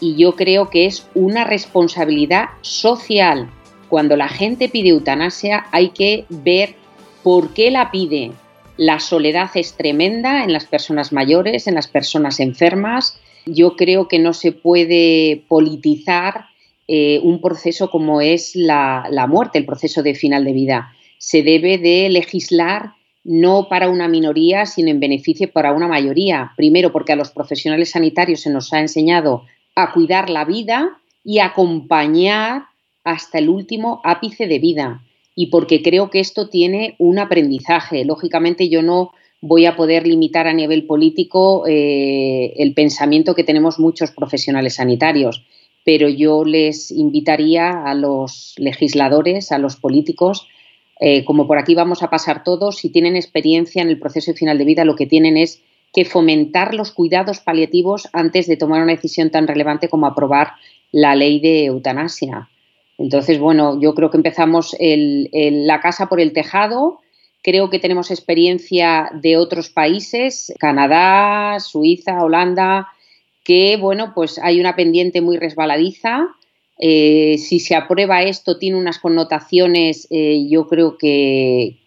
y 0.00 0.16
yo 0.16 0.36
creo 0.36 0.70
que 0.70 0.86
es 0.86 1.06
una 1.14 1.44
responsabilidad 1.44 2.46
social. 2.62 3.50
Cuando 3.88 4.16
la 4.16 4.28
gente 4.28 4.68
pide 4.68 4.90
eutanasia 4.90 5.66
hay 5.70 5.90
que 5.90 6.24
ver 6.30 6.76
por 7.22 7.52
qué 7.52 7.70
la 7.70 7.90
pide. 7.90 8.32
La 8.78 9.00
soledad 9.00 9.50
es 9.54 9.74
tremenda 9.74 10.44
en 10.44 10.54
las 10.54 10.64
personas 10.64 11.12
mayores, 11.12 11.66
en 11.66 11.74
las 11.74 11.88
personas 11.88 12.40
enfermas. 12.40 13.20
Yo 13.44 13.76
creo 13.76 14.08
que 14.08 14.18
no 14.18 14.32
se 14.32 14.52
puede 14.52 15.44
politizar 15.48 16.46
eh, 16.92 17.20
un 17.22 17.40
proceso 17.40 17.88
como 17.88 18.20
es 18.20 18.56
la, 18.56 19.04
muerte, 19.28 19.58
el 19.60 19.64
proceso 19.64 20.02
de 20.02 20.16
final 20.16 20.44
de 20.44 20.52
vida. 20.52 20.92
Se 21.18 21.44
debe 21.44 21.78
de 21.78 22.08
legislar 22.08 22.94
no 23.22 23.68
para 23.68 23.88
una 23.88 24.08
minoría, 24.08 24.66
sino 24.66 24.90
en 24.90 24.98
beneficio 24.98 25.52
para 25.52 25.72
una 25.72 25.86
mayoría. 25.86 26.50
Primero, 26.56 26.90
porque 26.90 27.12
a 27.12 27.16
los 27.16 27.30
profesionales 27.30 27.90
sanitarios 27.90 28.40
se 28.40 28.50
nos 28.50 28.72
ha 28.72 28.80
enseñado 28.80 29.44
a 29.76 29.92
cuidar 29.92 30.30
la 30.30 30.44
vida 30.44 31.00
y 31.22 31.38
acompañar 31.38 32.64
hasta 33.04 33.38
el 33.38 33.50
último 33.50 34.00
ápice 34.02 34.48
de 34.48 34.58
vida. 34.58 35.04
Y 35.36 35.46
porque 35.46 35.82
creo 35.82 36.10
que 36.10 36.18
esto 36.18 36.48
tiene 36.48 36.96
un 36.98 37.20
aprendizaje. 37.20 38.04
Lógicamente 38.04 38.68
yo 38.68 38.82
no 38.82 39.12
voy 39.40 39.66
a 39.66 39.76
poder 39.76 40.08
limitar 40.08 40.48
a 40.48 40.52
nivel 40.52 40.86
político 40.86 41.68
eh, 41.68 42.52
el 42.56 42.74
pensamiento 42.74 43.36
que 43.36 43.44
tenemos 43.44 43.78
muchos 43.78 44.10
profesionales 44.10 44.74
sanitarios, 44.74 45.44
pero 45.84 46.08
yo 46.08 46.44
les 46.44 46.90
invitaría 46.90 47.70
a 47.70 47.94
los 47.94 48.54
legisladores, 48.58 49.52
a 49.52 49.58
los 49.58 49.76
políticos, 49.76 50.46
eh, 51.00 51.24
como 51.24 51.46
por 51.46 51.58
aquí 51.58 51.74
vamos 51.74 52.02
a 52.02 52.10
pasar 52.10 52.44
todos, 52.44 52.76
si 52.76 52.90
tienen 52.90 53.16
experiencia 53.16 53.80
en 53.80 53.88
el 53.88 53.98
proceso 53.98 54.32
de 54.32 54.38
final 54.38 54.58
de 54.58 54.64
vida, 54.64 54.84
lo 54.84 54.96
que 54.96 55.06
tienen 55.06 55.38
es 55.38 55.62
que 55.94 56.04
fomentar 56.04 56.74
los 56.74 56.92
cuidados 56.92 57.40
paliativos 57.40 58.08
antes 58.12 58.46
de 58.46 58.56
tomar 58.56 58.82
una 58.82 58.92
decisión 58.92 59.30
tan 59.30 59.48
relevante 59.48 59.88
como 59.88 60.06
aprobar 60.06 60.52
la 60.92 61.16
ley 61.16 61.40
de 61.40 61.64
eutanasia. 61.64 62.48
Entonces, 62.98 63.40
bueno, 63.40 63.80
yo 63.80 63.94
creo 63.94 64.10
que 64.10 64.18
empezamos 64.18 64.76
la 64.78 65.80
casa 65.80 66.06
por 66.08 66.20
el 66.20 66.32
tejado. 66.32 67.00
Creo 67.42 67.70
que 67.70 67.78
tenemos 67.78 68.10
experiencia 68.10 69.10
de 69.14 69.38
otros 69.38 69.70
países, 69.70 70.52
Canadá, 70.58 71.58
Suiza, 71.60 72.22
Holanda, 72.22 72.88
que, 73.50 73.76
bueno, 73.78 74.12
pues 74.14 74.38
hay 74.38 74.60
una 74.60 74.76
pendiente 74.76 75.20
muy 75.20 75.36
resbaladiza. 75.36 76.28
Eh, 76.78 77.36
si 77.36 77.58
se 77.58 77.74
aprueba 77.74 78.22
esto, 78.22 78.58
tiene 78.58 78.78
unas 78.78 79.00
connotaciones, 79.00 80.06
eh, 80.08 80.46
yo 80.48 80.68
creo 80.68 80.96
que, 80.96 81.80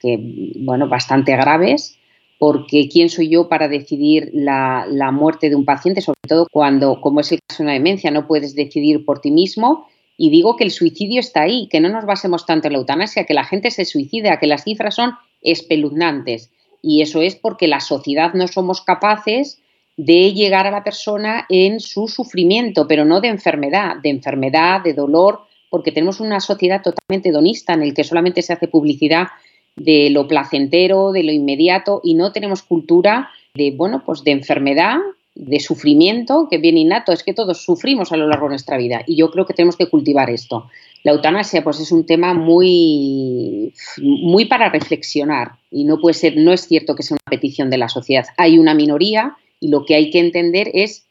bueno, 0.60 0.90
bastante 0.90 1.32
graves 1.32 1.98
porque 2.38 2.90
quién 2.92 3.08
soy 3.08 3.30
yo 3.30 3.48
para 3.48 3.70
decidir 3.70 4.30
la, 4.34 4.86
muerte 5.14 5.50
de 5.50 5.56
un 5.56 5.64
paciente, 5.64 6.02
sobre 6.02 6.20
todo 6.28 6.48
cuando, 6.52 7.00
como 7.00 7.22
es 7.22 7.32
el 7.32 7.40
caso 7.48 7.64
de 7.64 7.68
una 7.68 7.74
demencia, 7.76 8.12
no 8.12 8.28
puedes 8.28 8.56
decidir 8.56 9.06
por 9.06 9.22
ti 9.22 9.32
mismo. 9.32 9.88
Y 10.18 10.32
digo 10.32 10.58
que 10.58 10.66
el 10.66 10.72
suicidio 10.72 11.22
está 11.22 11.44
ahí, 11.44 11.70
que 11.72 11.80
no 11.80 11.88
nos 11.88 12.06
basemos 12.06 12.46
tanto 12.46 12.68
en 12.68 12.74
la 12.74 12.80
eutanasia, 12.80 13.24
que 13.24 13.34
la 13.34 13.46
gente 13.46 13.72
se 13.72 13.86
suicida, 13.86 14.38
que 14.38 14.48
las 14.48 14.66
cifras 14.66 14.96
son 14.96 15.14
espeluznantes. 15.42 16.52
Y 16.82 17.02
eso 17.02 17.22
es 17.22 17.38
porque 17.38 17.70
la 17.70 17.80
sociedad 17.80 18.34
no 18.34 18.50
somos 18.50 18.82
capaces 18.82 19.63
de 19.98 20.34
llegar 20.34 20.66
a 20.66 20.72
la 20.72 20.84
persona 20.84 21.46
en 21.50 21.80
su 21.80 22.08
sufrimiento, 22.08 22.88
pero 22.88 23.06
no 23.06 23.22
de 23.22 23.28
enfermedad, 23.28 23.98
de 24.02 24.10
enfermedad, 24.10 24.82
de 24.82 24.94
dolor, 24.94 25.42
porque 25.70 25.92
tenemos 25.92 26.20
una 26.20 26.40
sociedad 26.40 26.82
totalmente 26.82 27.30
hedonista 27.30 27.74
en 27.74 27.84
el 27.84 27.94
que 27.94 28.04
solamente 28.04 28.42
se 28.42 28.54
hace 28.54 28.68
publicidad 28.68 29.28
de 29.76 30.10
lo 30.10 30.28
placentero, 30.28 31.12
de 31.12 31.24
lo 31.24 31.32
inmediato 31.32 32.02
y 32.04 32.14
no 32.14 32.32
tenemos 32.32 32.62
cultura 32.64 33.30
de, 33.54 33.72
bueno, 33.72 34.04
pues 34.06 34.24
de 34.24 34.32
enfermedad, 34.32 34.98
de 35.36 35.60
sufrimiento 35.60 36.48
que 36.50 36.60
viene 36.60 36.82
innato, 36.82 37.12
es 37.12 37.24
que 37.24 37.34
todos 37.34 37.64
sufrimos 37.64 38.12
a 38.12 38.18
lo 38.18 38.28
largo 38.28 38.46
de 38.46 38.52
nuestra 38.52 38.78
vida 38.78 39.04
y 39.08 39.16
yo 39.16 39.32
creo 39.32 39.46
que 39.46 39.54
tenemos 39.54 39.76
que 39.76 39.90
cultivar 39.90 40.30
esto. 40.30 40.70
La 41.04 41.12
eutanasia 41.12 41.64
pues 41.64 41.80
es 41.80 41.92
un 41.92 42.06
tema 42.06 42.34
muy 42.34 43.74
muy 44.02 44.46
para 44.46 44.70
reflexionar 44.70 45.54
y 45.72 45.86
no 45.86 45.98
puede 46.00 46.14
ser 46.14 46.38
no 46.38 46.54
es 46.54 46.68
cierto 46.68 46.96
que 46.96 47.04
sea 47.04 47.16
una 47.16 47.32
petición 47.32 47.70
de 47.70 47.78
la 47.78 47.90
sociedad. 47.90 48.26
Hay 48.38 48.60
una 48.60 48.74
minoría 48.74 49.36
y 49.64 49.70
lo 49.70 49.86
que 49.86 49.96
hay 49.96 50.10
que 50.10 50.20
entender 50.20 50.70
es 50.74 51.08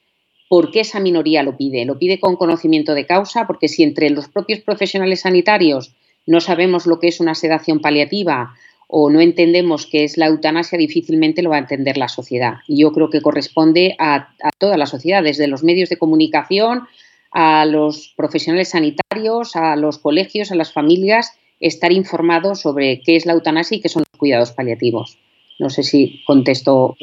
por 0.46 0.70
qué 0.70 0.80
esa 0.80 1.00
minoría 1.00 1.42
lo 1.42 1.56
pide. 1.56 1.86
Lo 1.86 1.98
pide 1.98 2.20
con 2.20 2.36
conocimiento 2.36 2.92
de 2.92 3.06
causa, 3.06 3.46
porque 3.46 3.68
si 3.68 3.82
entre 3.82 4.10
los 4.10 4.28
propios 4.28 4.60
profesionales 4.60 5.20
sanitarios 5.20 5.94
no 6.26 6.38
sabemos 6.42 6.86
lo 6.86 7.00
que 7.00 7.08
es 7.08 7.20
una 7.20 7.34
sedación 7.34 7.80
paliativa 7.80 8.52
o 8.88 9.08
no 9.08 9.22
entendemos 9.22 9.86
qué 9.86 10.04
es 10.04 10.18
la 10.18 10.26
eutanasia, 10.26 10.76
difícilmente 10.76 11.40
lo 11.40 11.48
va 11.48 11.56
a 11.56 11.60
entender 11.60 11.96
la 11.96 12.08
sociedad. 12.08 12.56
Y 12.68 12.82
yo 12.82 12.92
creo 12.92 13.08
que 13.08 13.22
corresponde 13.22 13.96
a, 13.98 14.28
toda 14.58 14.76
la 14.76 14.84
sociedad, 14.84 15.22
desde 15.22 15.48
los 15.48 15.64
medios 15.64 15.88
de 15.88 15.96
comunicación, 15.96 16.82
a 17.30 17.64
los 17.64 18.12
profesionales 18.14 18.68
sanitarios, 18.68 19.56
a 19.56 19.76
los 19.76 19.96
colegios, 19.96 20.52
a 20.52 20.56
las 20.56 20.74
familias, 20.74 21.32
estar 21.58 21.90
informados 21.90 22.60
sobre 22.60 23.00
qué 23.00 23.16
es 23.16 23.24
la 23.24 23.32
eutanasia 23.32 23.78
y 23.78 23.80
qué 23.80 23.88
son 23.88 24.04
los 24.12 24.18
cuidados 24.18 24.52
paliativos. 24.52 25.16
No 25.58 25.70
sé 25.70 25.82
si 25.84 26.20
contesto. 26.26 26.96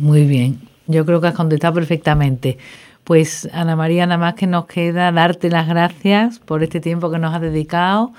Muy 0.00 0.24
bien, 0.24 0.62
yo 0.86 1.04
creo 1.04 1.20
que 1.20 1.26
has 1.26 1.34
contestado 1.34 1.74
perfectamente. 1.74 2.56
Pues 3.04 3.46
Ana 3.52 3.76
María, 3.76 4.06
nada 4.06 4.16
más 4.16 4.34
que 4.34 4.46
nos 4.46 4.64
queda 4.64 5.12
darte 5.12 5.50
las 5.50 5.68
gracias 5.68 6.38
por 6.38 6.62
este 6.62 6.80
tiempo 6.80 7.10
que 7.10 7.18
nos 7.18 7.34
has 7.34 7.42
dedicado, 7.42 8.10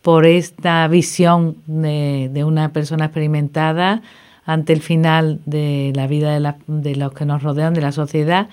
por 0.00 0.26
esta 0.26 0.86
visión 0.86 1.56
de, 1.66 2.44
una 2.46 2.68
persona 2.68 3.06
experimentada 3.06 4.00
ante 4.46 4.72
el 4.74 4.80
final 4.80 5.40
de 5.44 5.92
la 5.96 6.06
vida 6.06 6.38
de, 6.38 6.54
de 6.68 6.94
los 6.94 7.12
que 7.14 7.24
nos 7.24 7.42
rodean, 7.42 7.74
de 7.74 7.80
la 7.80 7.90
sociedad 7.90 8.48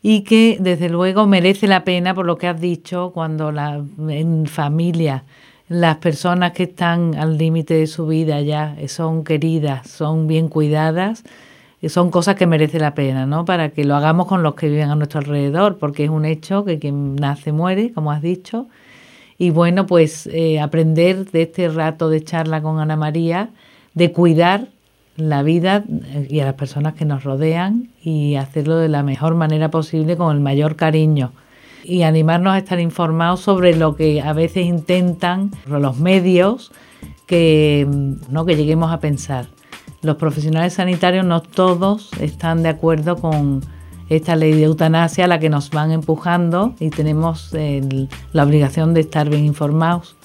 y 0.00 0.20
que 0.20 0.58
desde 0.60 0.88
luego 0.90 1.26
merece 1.26 1.66
la 1.66 1.82
pena 1.82 2.14
por 2.14 2.24
lo 2.24 2.38
que 2.38 2.46
has 2.46 2.60
dicho 2.60 3.10
cuando 3.12 3.50
la, 3.50 3.82
en 4.08 4.46
familia 4.46 5.24
las 5.68 5.96
personas 5.96 6.52
que 6.52 6.64
están 6.64 7.16
al 7.16 7.36
límite 7.36 7.74
de 7.74 7.88
su 7.88 8.06
vida 8.06 8.40
ya 8.42 8.76
son 8.86 9.24
queridas, 9.24 9.90
son 9.90 10.28
bien 10.28 10.48
cuidadas, 10.48 11.24
son 11.88 12.10
cosas 12.10 12.36
que 12.36 12.46
merece 12.46 12.78
la 12.78 12.94
pena, 12.94 13.26
¿no? 13.26 13.44
Para 13.44 13.70
que 13.70 13.84
lo 13.84 13.96
hagamos 13.96 14.26
con 14.26 14.42
los 14.42 14.54
que 14.54 14.68
viven 14.68 14.90
a 14.90 14.94
nuestro 14.94 15.18
alrededor, 15.18 15.78
porque 15.78 16.04
es 16.04 16.10
un 16.10 16.24
hecho 16.24 16.64
que 16.64 16.78
quien 16.78 17.16
nace 17.16 17.50
muere, 17.50 17.92
como 17.92 18.12
has 18.12 18.22
dicho. 18.22 18.68
Y 19.36 19.50
bueno, 19.50 19.86
pues 19.86 20.28
eh, 20.28 20.60
aprender 20.60 21.30
de 21.32 21.42
este 21.42 21.68
rato 21.68 22.08
de 22.08 22.22
charla 22.22 22.62
con 22.62 22.78
Ana 22.78 22.94
María, 22.94 23.50
de 23.94 24.12
cuidar 24.12 24.68
la 25.16 25.42
vida 25.42 25.84
eh, 25.88 26.28
y 26.30 26.38
a 26.38 26.44
las 26.44 26.54
personas 26.54 26.94
que 26.94 27.04
nos 27.04 27.24
rodean 27.24 27.88
y 28.02 28.36
hacerlo 28.36 28.76
de 28.76 28.88
la 28.88 29.02
mejor 29.02 29.34
manera 29.34 29.70
posible 29.70 30.16
con 30.16 30.34
el 30.34 30.40
mayor 30.40 30.76
cariño 30.76 31.32
y 31.84 32.02
animarnos 32.02 32.54
a 32.54 32.58
estar 32.58 32.78
informados 32.78 33.40
sobre 33.40 33.76
lo 33.76 33.96
que 33.96 34.20
a 34.22 34.32
veces 34.32 34.66
intentan 34.66 35.50
los 35.66 35.98
medios 35.98 36.70
que 37.26 37.88
no 38.28 38.46
que 38.46 38.54
lleguemos 38.54 38.92
a 38.92 39.00
pensar 39.00 39.48
los 40.02 40.16
profesionales 40.16 40.74
sanitarios 40.74 41.24
no 41.24 41.40
todos 41.40 42.10
están 42.20 42.62
de 42.62 42.68
acuerdo 42.68 43.16
con 43.16 43.60
esta 44.08 44.36
ley 44.36 44.52
de 44.52 44.64
eutanasia 44.64 45.24
a 45.24 45.28
la 45.28 45.38
que 45.38 45.48
nos 45.48 45.70
van 45.70 45.90
empujando 45.90 46.74
y 46.78 46.90
tenemos 46.90 47.50
la 48.32 48.42
obligación 48.42 48.94
de 48.94 49.00
estar 49.00 49.30
bien 49.30 49.46
informados 49.46 50.16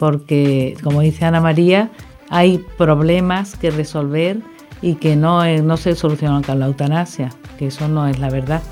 porque, 0.00 0.78
como 0.82 1.02
dice 1.02 1.26
Ana 1.26 1.42
María, 1.42 1.90
hay 2.30 2.64
problemas 2.78 3.54
que 3.56 3.70
resolver 3.70 4.40
y 4.80 4.94
que 4.94 5.14
no, 5.14 5.44
no 5.62 5.76
se 5.76 5.94
solucionan 5.94 6.42
con 6.42 6.58
la 6.58 6.66
eutanasia, 6.66 7.28
que 7.58 7.66
eso 7.66 7.86
no 7.86 8.08
es 8.08 8.18
la 8.18 8.30
verdad. 8.30 8.62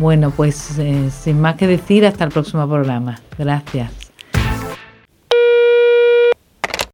Bueno, 0.00 0.32
pues 0.32 0.78
eh, 0.80 1.10
sin 1.10 1.40
más 1.40 1.54
que 1.54 1.68
decir, 1.68 2.04
hasta 2.04 2.24
el 2.24 2.30
próximo 2.30 2.66
programa. 2.66 3.20
Gracias. 3.38 4.01